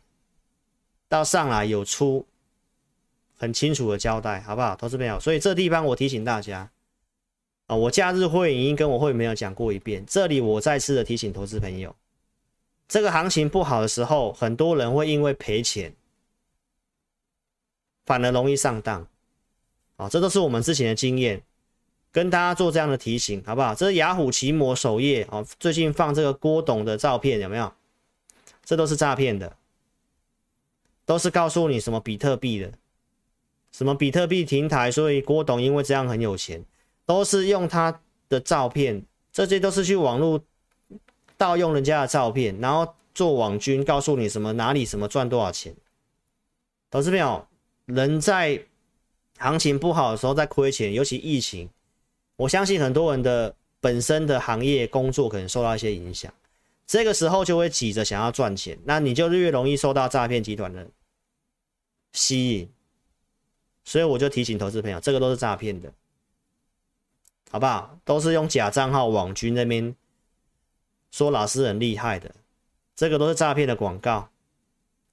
[1.07, 2.27] 到上来有出，
[3.35, 4.75] 很清楚的交代，好不好？
[4.75, 6.69] 投资朋友，所以这地方我提醒大家
[7.67, 11.95] 啊，我假日会已经跟我会员朋友讲过一遍，这里我再次的提醒投资朋友，
[12.87, 15.93] 这个行情不好的时候，很多人会因为赔钱。
[18.05, 19.05] 反而容易上当，
[19.97, 21.43] 啊，这都是我们之前的经验，
[22.09, 23.75] 跟大家做这样的提醒，好不好？
[23.75, 27.73] 这是雅虎奇摩首页啊，最近放这个郭董的照片，有没有？
[28.63, 29.57] 这都是诈骗的，
[31.05, 32.71] 都是告诉你什么比特币的，
[33.73, 36.63] 什么比特币平台，所以郭董因为这样很有钱，
[37.07, 37.99] 都是用他
[38.29, 40.39] 的照片，这些都是去网络
[41.37, 45.75] 盗用人家的照片，然后做网军，告诉你什么哪里什么赚多少钱，
[46.91, 47.47] 投资朋友。
[47.85, 48.61] 人在
[49.37, 51.69] 行情不好的时候在亏钱，尤其疫情，
[52.35, 56.29] 我相信很多人的本身的行业工作可能受到一些影响，
[56.85, 60.85] 这个时候就会挤着想要赚钱，那你就越容易受到诈骗集团的
[62.11, 62.69] 吸引，
[63.85, 65.89] 所以我就提醒投资朋友，这个都是诈骗的，
[67.49, 67.97] 好不好？
[68.03, 69.95] 都是用假账号网军那边
[71.11, 72.33] 说老师很厉害的，
[72.95, 74.29] 这个都是诈骗的广告，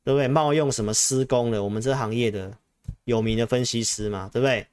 [0.02, 0.28] 对不对？
[0.28, 2.56] 冒用什么施工的，我们这行业的。
[3.04, 4.66] 有名的分析师嘛，对不对？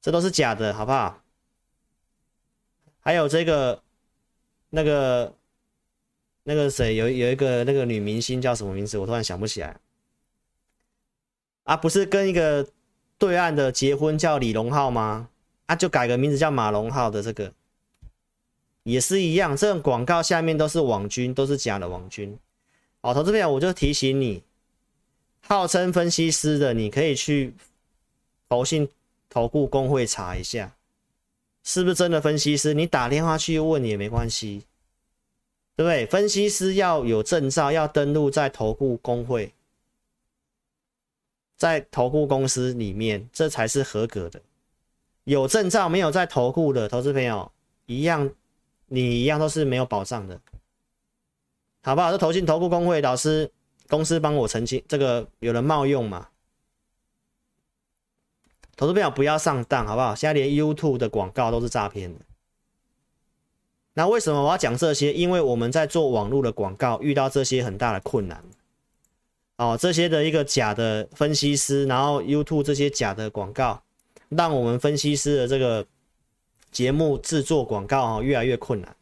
[0.00, 1.22] 这都是假的，好不好？
[2.98, 3.80] 还有这个、
[4.70, 5.32] 那个、
[6.42, 8.98] 那个谁，有有一个那个女明星叫什么名字？
[8.98, 9.76] 我突然想不起来。
[11.62, 12.68] 啊，不是跟一个
[13.18, 15.28] 对岸的结婚叫李荣浩吗？
[15.66, 17.52] 啊，就改个名字叫马龙浩的这个，
[18.82, 19.56] 也是一样。
[19.56, 22.38] 这种广告下面都是网军，都是假的网军。
[23.00, 24.42] 好，投资朋友，我就提醒你。
[25.44, 27.52] 号称分析师的，你可以去
[28.48, 28.88] 投信、
[29.28, 30.72] 投顾公会查一下，
[31.64, 32.72] 是不是真的分析师？
[32.72, 34.64] 你打电话去问也没关系，
[35.74, 36.06] 对不对？
[36.06, 39.52] 分析师要有证照，要登录在投顾公会，
[41.56, 44.40] 在投顾公司里面，这才是合格的。
[45.24, 47.50] 有证照没有在投顾的投资朋友，
[47.86, 48.30] 一样，
[48.86, 50.40] 你一样都是没有保障的，
[51.82, 52.10] 好不好？
[52.10, 53.50] 这投信、投顾公会老师。
[53.88, 56.28] 公司帮我澄清，这个有人冒用嘛？
[58.74, 60.14] 投资朋友不要上当，好不好？
[60.14, 62.20] 现在连 YouTube 的广告都是诈骗的。
[63.92, 65.12] 那为什么我要讲这些？
[65.12, 68.42] 因为我们在做网络的广告，遇到这些很大的困难。
[69.56, 73.82] 哦，这些的一个假的分析师，然后 YouTube 这些假的广告，
[74.36, 75.86] 让我们分析师的这个
[76.70, 78.96] 节目制作广告啊越来越困难。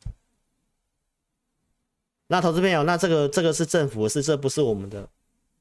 [2.27, 5.09] 那投资朋友，那这个这个是政府的事，这不是我们的，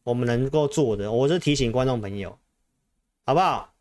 [0.04, 1.12] 我们能够做的。
[1.12, 2.38] 我是提醒观众朋友，
[3.26, 3.74] 好不好？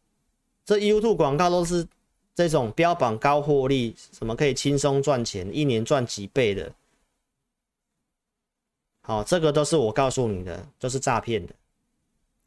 [0.64, 1.86] 这 YouTube 广告都是
[2.34, 6.72] 这种标榜高获利，什么可以轻松赚钱，一年赚几倍的。
[9.02, 11.54] 好，这个都是我告诉你的，都是诈骗的，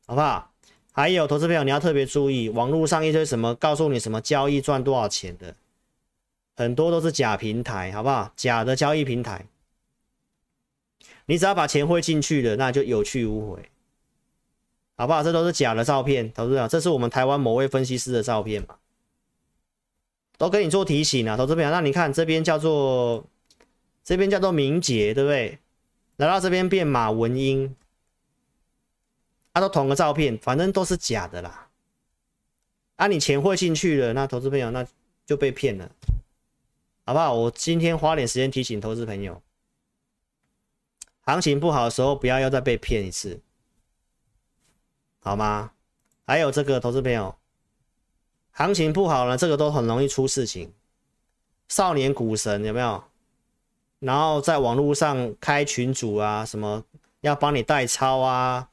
[0.05, 0.50] 好不好？
[0.91, 5.55] 还有投资朋友，你要特别注意，网络上一堆什么告诉你什么交易赚多少钱的，
[6.55, 8.33] 很多都是假平台，好不好？
[8.35, 9.45] 假的交易平台。
[11.27, 13.69] 你只要把钱汇进去了，那就有去无回，
[14.97, 15.23] 好不好？
[15.23, 18.75] 这都是假的照片，投资者，这是我们台湾某位分析师的照片嘛？
[20.37, 21.69] 都给你做提醒啊，投资者。
[21.69, 23.23] 那你看这边叫做
[24.03, 25.57] 这边叫做明捷，对不对？
[26.17, 27.75] 来到这边变马文英，
[29.53, 31.69] 啊，都同个照片，反正都是假的啦。
[32.95, 34.85] 啊，你钱汇进去了，那投资朋友那
[35.25, 35.91] 就被骗了，
[37.05, 37.33] 好不好？
[37.33, 39.41] 我今天花点时间提醒投资朋友。
[41.21, 43.39] 行情不好的时候，不要又再被骗一次，
[45.19, 45.71] 好吗？
[46.25, 47.35] 还有这个投资朋友，
[48.51, 50.73] 行情不好了，这个都很容易出事情。
[51.67, 53.03] 少年股神有没有？
[53.99, 56.83] 然后在网络上开群组啊，什么
[57.19, 58.70] 要帮你代抄啊、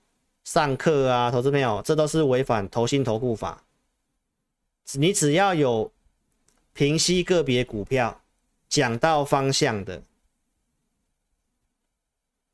[0.49, 3.63] 上课啊，投资朋友，这都是违反投信投顾法。
[4.95, 5.93] 你只要有
[6.73, 8.23] 平息个别股票，
[8.67, 10.03] 讲到方向的。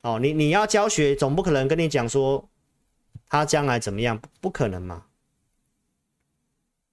[0.00, 2.48] 哦，你你要教学，总不可能跟你讲说
[3.28, 5.06] 他将来怎么样，不可能嘛？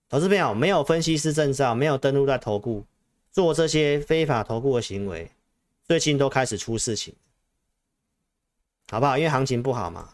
[0.08, 2.86] 投资朋友没有分析师证照，没有登录在投顾，
[3.32, 5.32] 做这些非法投顾的行为，
[5.88, 7.16] 最近都开始出事情，
[8.92, 9.18] 好不好？
[9.18, 10.14] 因为行情不好嘛。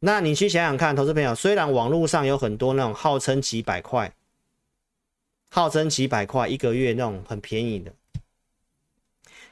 [0.00, 4.12] 那你去想想看，投资朋友，虽然网络上有很多那种号称几百块，
[5.50, 7.92] 号称几百块一个月那种很便宜的。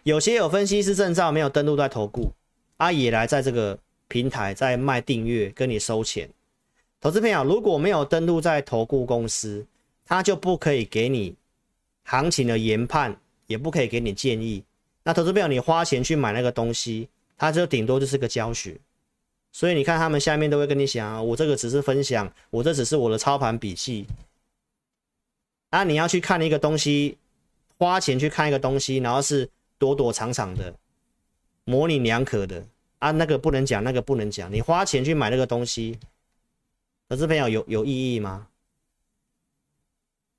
[0.05, 2.33] 有些有分析师证照没有登录在投顾，
[2.77, 3.77] 啊也来在这个
[4.07, 6.31] 平台在卖订阅跟你收钱。
[7.01, 9.67] 投资朋友如果没有登录在投顾公司，
[10.05, 11.35] 他就不可以给你
[12.05, 13.17] 行情的研判，
[13.49, 14.63] 也不可以给你建议。
[15.03, 18.79] 那投资朋友你花钱去买那个东西，他就顶多就是个教学。
[19.57, 24.07] 所以你看他们下面都会跟你讲啊，我这个只是分享，我这只是我的操盘笔记。
[25.71, 27.17] 啊你要去看一个东西，
[27.79, 29.49] 花钱去看一个东西，然后是。
[29.79, 30.75] 躲躲藏藏的，
[31.65, 32.65] 模棱两可的
[32.99, 34.51] 啊，那个不能讲，那个不能讲。
[34.51, 35.99] 你花钱去买那个东西，
[37.11, 38.49] 投资朋友有有意义吗？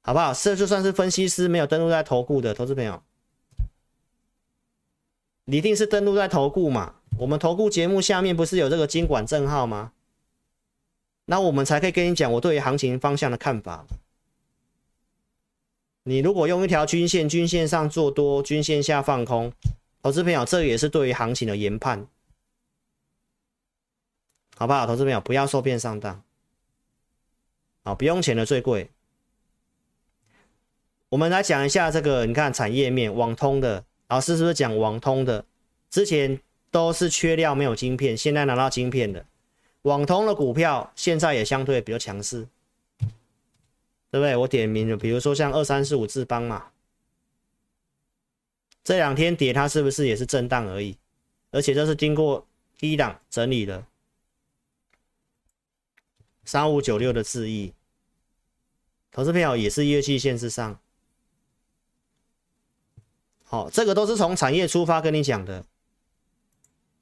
[0.02, 0.34] 好不好？
[0.34, 3.04] 这就算是分析师没有登录在投顾的投资朋友，
[5.46, 6.96] 你一定是登录在投顾嘛？
[7.20, 9.92] 我们投顾节目下面不是有这个金管证号吗？
[11.26, 13.86] 那我们才可以跟你讲我对于行情方向的看法。
[16.04, 19.52] 你如果用一条均线，均线上做多，均线下放空，
[20.02, 22.08] 投资朋友，这也是对于行情的研判，
[24.56, 24.86] 好不好？
[24.86, 26.24] 投资朋友不要受骗上当，
[27.84, 28.90] 好，不用钱的最贵。
[31.10, 35.44] 我们来讲一下这个，你看产业面，网通的老师是不是讲网通的？
[35.90, 36.40] 之前
[36.78, 39.26] 都是缺料没有晶片，现在拿到晶片的
[39.82, 42.48] 网通的股票，现在也相对比较强势。
[44.12, 44.36] 对不对？
[44.36, 46.68] 我点名了，比如说像二三四五智邦嘛，
[48.84, 50.96] 这两天跌，它是不是也是震荡而已？
[51.50, 52.46] 而且这是经过
[52.78, 53.84] 低档整理的。
[56.46, 57.74] 三五九六的智易，
[59.12, 60.80] 投资票也是月季线之上。
[63.46, 65.66] 好，这个都是从产业出发跟你讲的。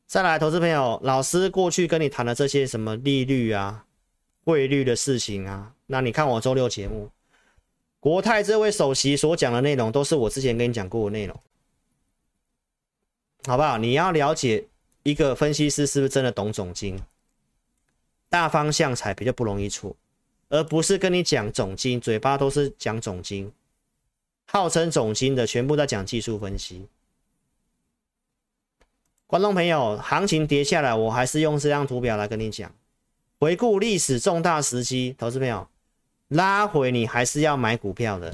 [0.07, 3.85] 再来，投资朋友，老师过去跟你谈的这些什么利率啊、
[4.43, 5.73] 汇率的事情啊。
[5.87, 7.09] 那你看我周六节目，
[7.99, 11.37] 国泰这位首席所讲的内容，都是我之前跟你讲过的内容，
[13.45, 13.79] 好不好？
[13.79, 14.67] 你要了解
[15.01, 17.01] 一个分析师是不是真的懂总经，
[18.29, 19.95] 大方向才比较不容易错，
[20.49, 23.51] 而不是跟你讲总经，嘴巴都是讲总经，
[24.45, 26.87] 号称总经的全部在讲技术分析。
[29.27, 32.71] 观众朋友，行情跌下来，我还是用这张图表来跟你讲，
[33.39, 35.67] 回顾历史重大时期，投资朋友。
[36.27, 38.31] 拉回你还是要买股票的。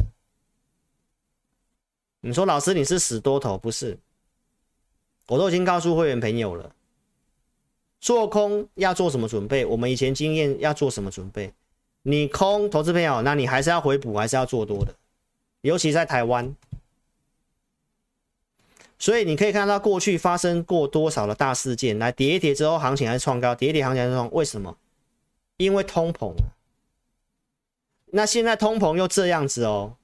[2.21, 3.97] 你说老师你是死多头，不是？
[5.27, 6.73] 我都已经告诉会员朋友了，
[7.99, 9.65] 做空要做什么准备？
[9.65, 11.53] 我们以前经验要做什么准备？
[12.01, 14.93] 你空投资朋友，那你还是要回补，还是要做多的，
[15.61, 16.53] 尤其在台湾。
[19.01, 24.77] 所以你可以看到过去发生过多少的大事件，来跌一跌之后行情还是创高，跌一跌行情还是创，为什么？
[25.57, 26.35] 因为通膨。
[28.11, 29.95] 那现在通膨又这样子哦，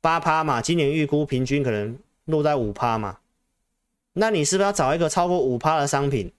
[0.00, 3.18] 八趴嘛，今年预估平均可能落在五趴嘛。
[4.12, 6.32] 那你是不是要找一个超过五趴的商品？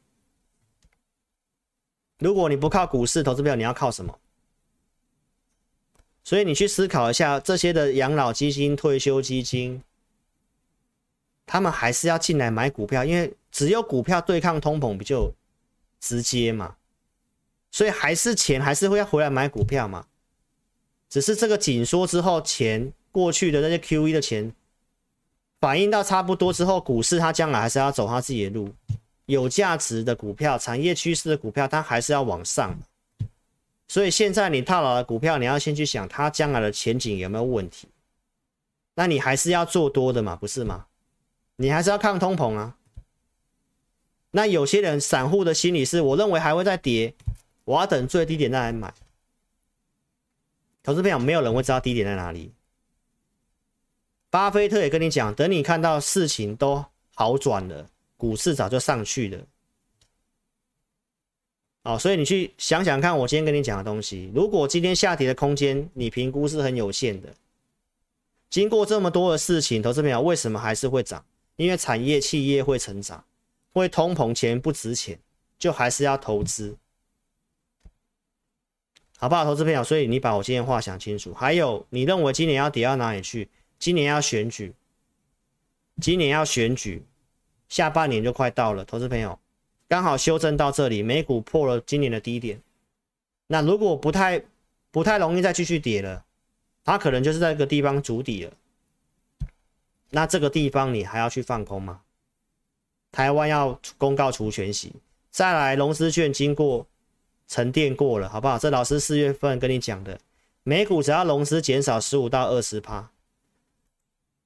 [2.20, 4.18] 如果你不靠股市投资票，你要靠什么？
[6.24, 9.84] 所以你去思考一下，这些的养老基金、退休基金，
[11.54, 15.32] 他们还是要进来买股票，因为只有股票对抗通膨比较
[16.00, 16.76] 直接嘛。
[17.70, 20.04] 所以还是钱还是会要回来买股票嘛。
[21.12, 24.52] 只是这个紧缩之后，钱过去的那些 QE 的钱。
[25.62, 28.74] 反映到差不多之后，股市它将来还是要走它自己的路。
[29.28, 32.76] 有价值的股票、产业趋势的股票，它还是要往上。
[33.88, 37.88] 所以现在你套牢的股票，你要先去想它将来的前景有没有问题。
[38.96, 40.88] 那你还是要做多的嘛，不是吗？
[41.56, 42.78] 你还是要抗通膨啊。
[44.32, 47.14] 那有些人散户的心理是，我认为还会再跌，
[47.66, 48.94] 我要等最低点再来买。
[50.82, 52.52] 投资朋友，没有人会知道低点在哪里。
[54.30, 56.84] 巴菲特也跟你讲，等你看到事情都
[57.14, 57.88] 好转了，
[58.18, 59.40] 股市早就上去了。
[61.84, 67.32] 哦，所以你去想想看，我今天跟你讲的东西，如果今天下跌的空间你评估是很有限的，
[68.50, 71.24] 经过这么多的事情，投资朋友为什么还是会涨？
[71.56, 73.24] 因为产业企业会成长，
[73.72, 75.20] 会通膨，钱不值钱，
[75.60, 76.78] 就还是要投资，
[79.18, 79.46] 好不好？
[79.46, 81.34] 投资朋友，所以你把我今天话想清楚。
[81.34, 83.50] 还有，你认为今年要跌到哪里去？
[83.80, 84.74] 今年要选举，
[86.02, 87.04] 今年要选举，
[87.70, 88.84] 下半年就快到了。
[88.84, 89.38] 投资朋友，
[89.88, 92.62] 刚好修正到这里，美股破了今年的低点。
[93.48, 94.44] 那如果不太
[94.90, 96.26] 不太容易再继续跌了，
[96.84, 98.54] 它可能就是在这个地方筑底了。
[100.16, 102.02] 那这个地方你还要去放空吗？
[103.12, 104.94] 台湾要公告除权息，
[105.32, 106.86] 再来融资券经过
[107.48, 108.60] 沉淀过了，好不好？
[108.60, 110.20] 这老师四月份跟你讲的，
[110.62, 113.10] 美股只要融资减少十五到二十趴。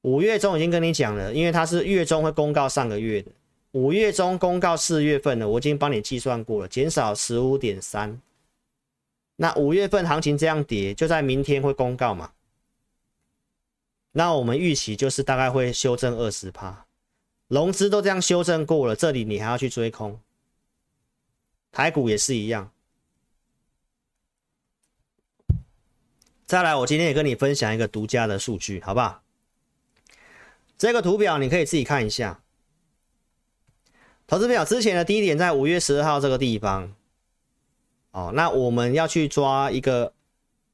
[0.04, 3.30] 五月中已经跟你讲了，因为它是月中会公告上个月的，
[3.72, 8.18] 五月中公告四月份的，我已经帮你计算过了，减少十五点三。
[9.36, 12.32] 那五月份行情这样跌，就在明天会公告嘛？
[14.18, 16.88] 那我们预期就是大概会修正二十趴，
[17.50, 20.20] 融资都这样修正过了，这里你还要去追空，
[21.72, 22.72] 台股也是一样。
[26.48, 29.22] 再来，我今天也跟你分享一个独家的数据，好不好？
[30.80, 32.42] 这个图表你可以自己看一下，
[34.26, 36.92] 投资表之前的低点在五月十二号这个地方，
[38.10, 40.12] 哦，那我们要去抓一个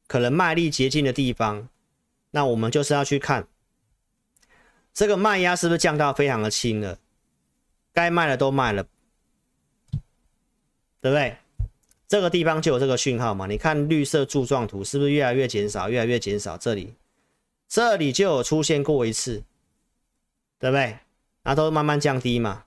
[0.07, 1.67] 可能卖力接近的地方，
[2.33, 3.47] 那我们就是要去看
[4.93, 6.99] 这个卖压是不是降到非常的轻了，
[7.93, 8.83] 该卖的都卖了，
[10.99, 11.37] 对不对？
[12.07, 13.47] 这个地方就有这个讯号嘛？
[13.47, 16.57] 你看绿色柱状图是不是越来越减少，越来越减少？
[16.57, 16.93] 这里，
[17.67, 19.43] 这里就有出现过一次。
[20.59, 20.97] 对不对？
[21.43, 22.63] 那都慢慢降低嘛。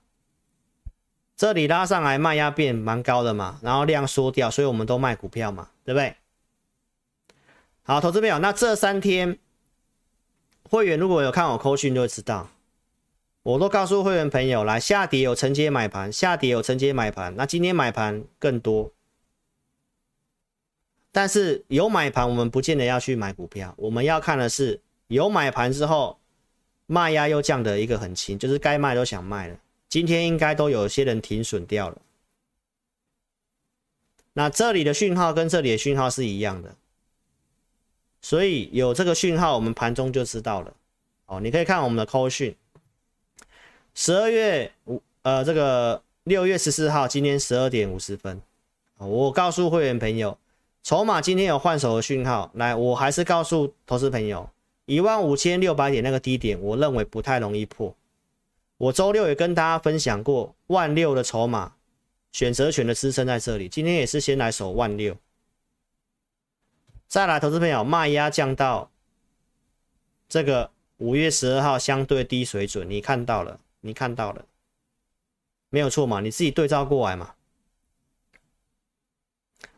[1.35, 6.15] 这里拉上来卖压变蛮高的嘛，然后量缩掉，所以我们都卖股票嘛，对不对？
[7.81, 9.39] 好，投资朋友，那这三天
[10.69, 12.49] 会员如果有看我扣讯就会知道，
[13.43, 18.91] 我都告诉会员朋友来，下跌有承接买盘，下跌有承接买盘，那今天买盘更多，
[21.11, 26.19] 但是有买盘我们不见得要去买股票，我们要看的是有买盘之后。
[26.89, 29.59] 卖压又降得一个很轻，就是该卖都想卖了。
[29.89, 32.01] 今天应该都有些人停损掉了。
[34.31, 36.73] 那这里的讯号跟这里的讯号是一样的，
[38.27, 40.73] 所以有这个讯号，我们盘中就知道了。
[41.27, 42.53] 哦，你可以看我们的 call 讯，
[43.95, 48.41] 十二月五呃这个六月十四号，今天十二点五十分，
[48.97, 50.37] 我告诉会员朋友，
[50.83, 52.51] 筹码今天有换手的讯号。
[52.55, 54.49] 来，我还是告诉投资朋友。
[54.87, 57.95] 一万五千六百点那个低点，我认为不太容易破。
[58.77, 61.71] 我周六也跟大家分享过，万六的筹码
[62.33, 63.69] 选择权的支撑在这里。
[63.69, 65.15] 今天也是先来守万六，
[67.07, 68.91] 再来，投资朋友，卖压降到
[70.29, 74.45] 这个五月十二号相对低水准，你看到了，你看到了，
[75.69, 76.21] 没有错嘛？
[76.21, 77.35] 你自己对照过来嘛？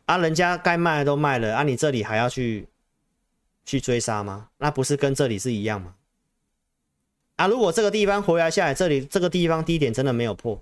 [0.06, 2.66] 啊，人家该卖的都卖了，啊，你这里还要去？
[3.62, 4.48] 去追杀吗？
[4.56, 5.94] 那不是跟这里是一样吗？
[7.36, 10.60] 啊，如果这个地方回来下来，这里这个地方低点真的没有破，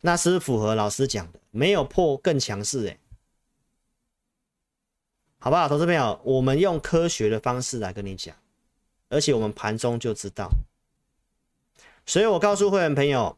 [0.00, 2.98] 那是符合老师讲的，没有破更强势哎，
[5.44, 5.68] 好不好？
[5.68, 8.32] 投资朋友，我们用科学的方式来跟你讲，
[9.08, 10.48] 而且我们盘中就知道，
[12.06, 13.36] 所以我告诉会员朋友，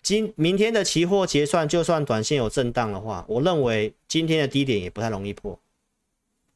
[0.00, 5.60] 今明天的期货结算，就算短线有震荡的话，我认为今天的低点也不太容易破。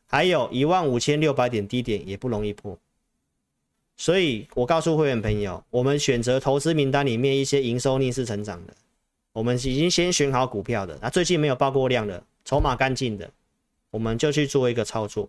[0.07, 2.79] 还有一万五千六百点低点也不容易破，
[3.99, 8.75] 所以我告诉会员朋友，我们选择投资名单里面一些营收逆势成长的，
[9.35, 13.31] 我们已经先选好股票的，那最近没有爆过量的，筹码干净的，
[13.91, 15.29] 我们就去做一个操作。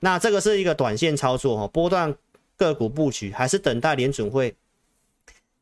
[0.00, 2.16] 那这个是一个短线操作哈，波段
[2.56, 4.54] 个股布局，还是等待联准会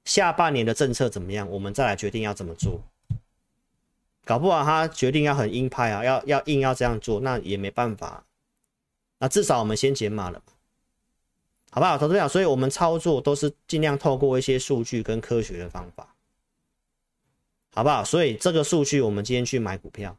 [0.04, 2.80] 下半年的政策怎么样，我们再来决定要怎么做。
[4.24, 8.24] 搞不好他决定要很鹰派啊，要要硬要这样做，那也没办法。
[9.18, 10.42] 那至少我们先减码了。
[11.70, 12.28] 好不好，投资者？
[12.28, 16.14] 所以我们操作都是尽量透过一些数据跟科学的方法，
[17.74, 18.04] 好不好？
[18.04, 20.16] 所以这个数据我们今天去买股票，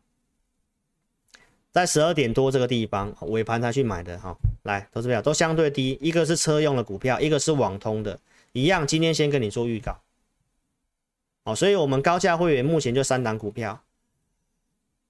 [1.76, 4.34] 在十二点多这个地方尾盘才去买的哈。
[4.64, 8.18] 来，投资票都相对低，一个是车用的股票，一个是网通的，
[8.54, 8.88] 一样。
[8.88, 10.00] 今天先跟你做预告，
[11.44, 13.84] 好，所以我们高价会员目前就三档股票，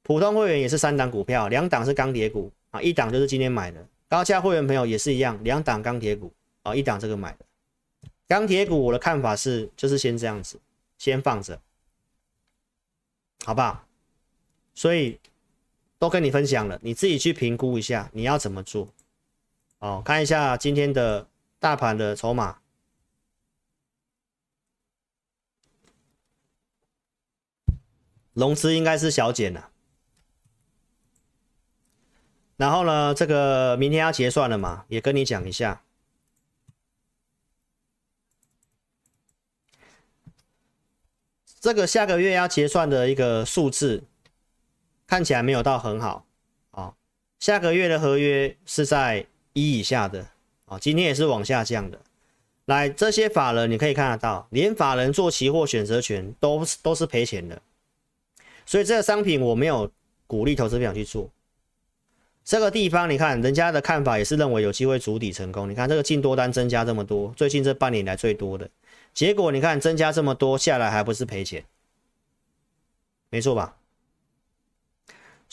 [0.01, 3.87] 普通会员也是三档股票，两档是钢铁股啊，一档就是今天买的。
[4.09, 7.45] 高价会员朋友也是一样，两档钢铁股啊、哦，一档这个买的
[8.27, 10.59] 钢铁股，我的看法是，就是先这样子，
[10.97, 11.61] 先放着，
[13.45, 13.85] 好不好？
[14.73, 15.19] 所以
[15.97, 18.93] 都跟你分享了，你自己去评估一下，你要怎么做？
[19.79, 21.27] 哦，看一下今天的
[21.59, 22.59] 大盘的筹码，
[28.33, 29.71] 融资应该是小减了。
[32.57, 35.81] 然后呢，这个明天要结算了嘛，也跟你讲一下。
[41.59, 44.03] 这个下个月要结算的一个数字，
[45.15, 46.25] 看起来没有到很好
[46.71, 46.93] 啊、
[47.39, 50.27] 下个月的合约是在一以下的
[50.65, 51.97] 啊、今天也是往下降的。
[52.65, 57.61] 来，这些法人你可以看得到，连法人做期货选择权都都是赔钱的，
[58.65, 59.89] 所以这个商品我没有
[60.27, 61.29] 鼓励投资者去做。
[62.43, 65.69] 这个地方你看，人家的看法也是认为有机会筑底成功。
[65.69, 68.69] 你看这个净多单增加这么多，最近这半年来最多的
[69.13, 71.63] 结果，你看增加这么多下来还不是赔钱，
[73.29, 73.77] 没错吧？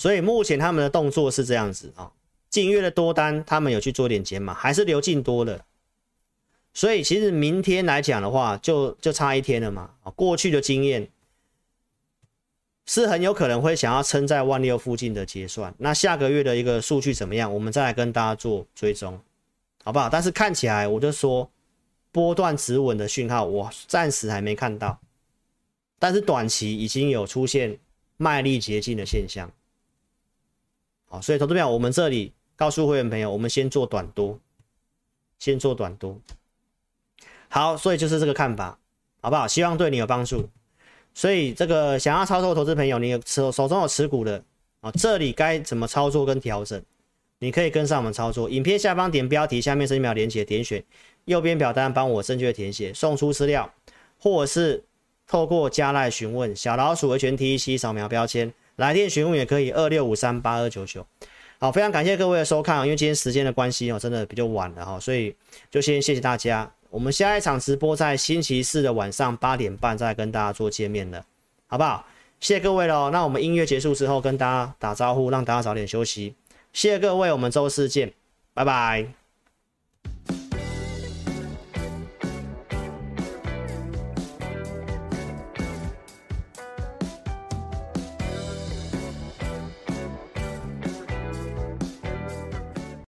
[0.02, 2.10] 所以目前他们的动作是这样子啊，
[2.50, 5.64] 近月的多单他们有去做点减码，还是流进多的。
[6.74, 9.90] 所以其实明天来讲的话，就就差一天了嘛。
[10.16, 11.08] 过去的经验。
[12.84, 17.54] 是很有可能会想要撑在万六附近的结算，那下个月的一个数据怎么样？
[17.54, 19.20] 我们再来跟大家做追踪，
[19.84, 20.08] 好不好？
[20.08, 21.48] 但是看起来我就说
[22.10, 24.98] 波段止稳的讯号，我暂时还没看到，
[26.00, 27.78] 但是短期已经有出现
[28.16, 29.48] 卖力竭尽的现象，
[31.12, 34.38] 好，所以投资票我们这里告诉会员朋友，我们先做短多，
[35.38, 36.18] 先做短多，
[37.50, 38.78] 好，所以就是这个看法，
[39.20, 39.46] 好不好？
[39.46, 40.48] 希望对你有帮助。
[41.12, 44.42] 所以这个想要操作投资朋友，你有手手中有持股的
[44.80, 46.82] 啊，这里该怎么操作跟调整？
[47.40, 48.48] 你可以跟上我们操作。
[48.48, 50.82] 影片下方点标题，下面是一秒连接，点选
[51.26, 53.70] 右边表单，帮我正确填写，送出资料，
[54.18, 54.82] 或者是
[55.26, 61.06] 透过加赖询问小老鼠维权 T E C 扫描标签，来电询问也可以二六五三八二九九。
[61.58, 65.34] 好，非常感谢各位的收看，因为今天时间的关系哦，真的比较晚了哈，所以
[65.70, 66.68] 就先谢谢大家。
[66.90, 71.24] 我们下一场直播在星期四的晚上八点半再跟大家做见面了，
[71.66, 72.04] 好不好？
[72.40, 73.10] 谢谢各位喽。
[73.10, 76.34] 那我们音乐结束之后跟大家打招呼，让大家早点休息。
[76.72, 78.12] 谢谢各位，我们周四见，
[78.52, 79.21] 拜拜。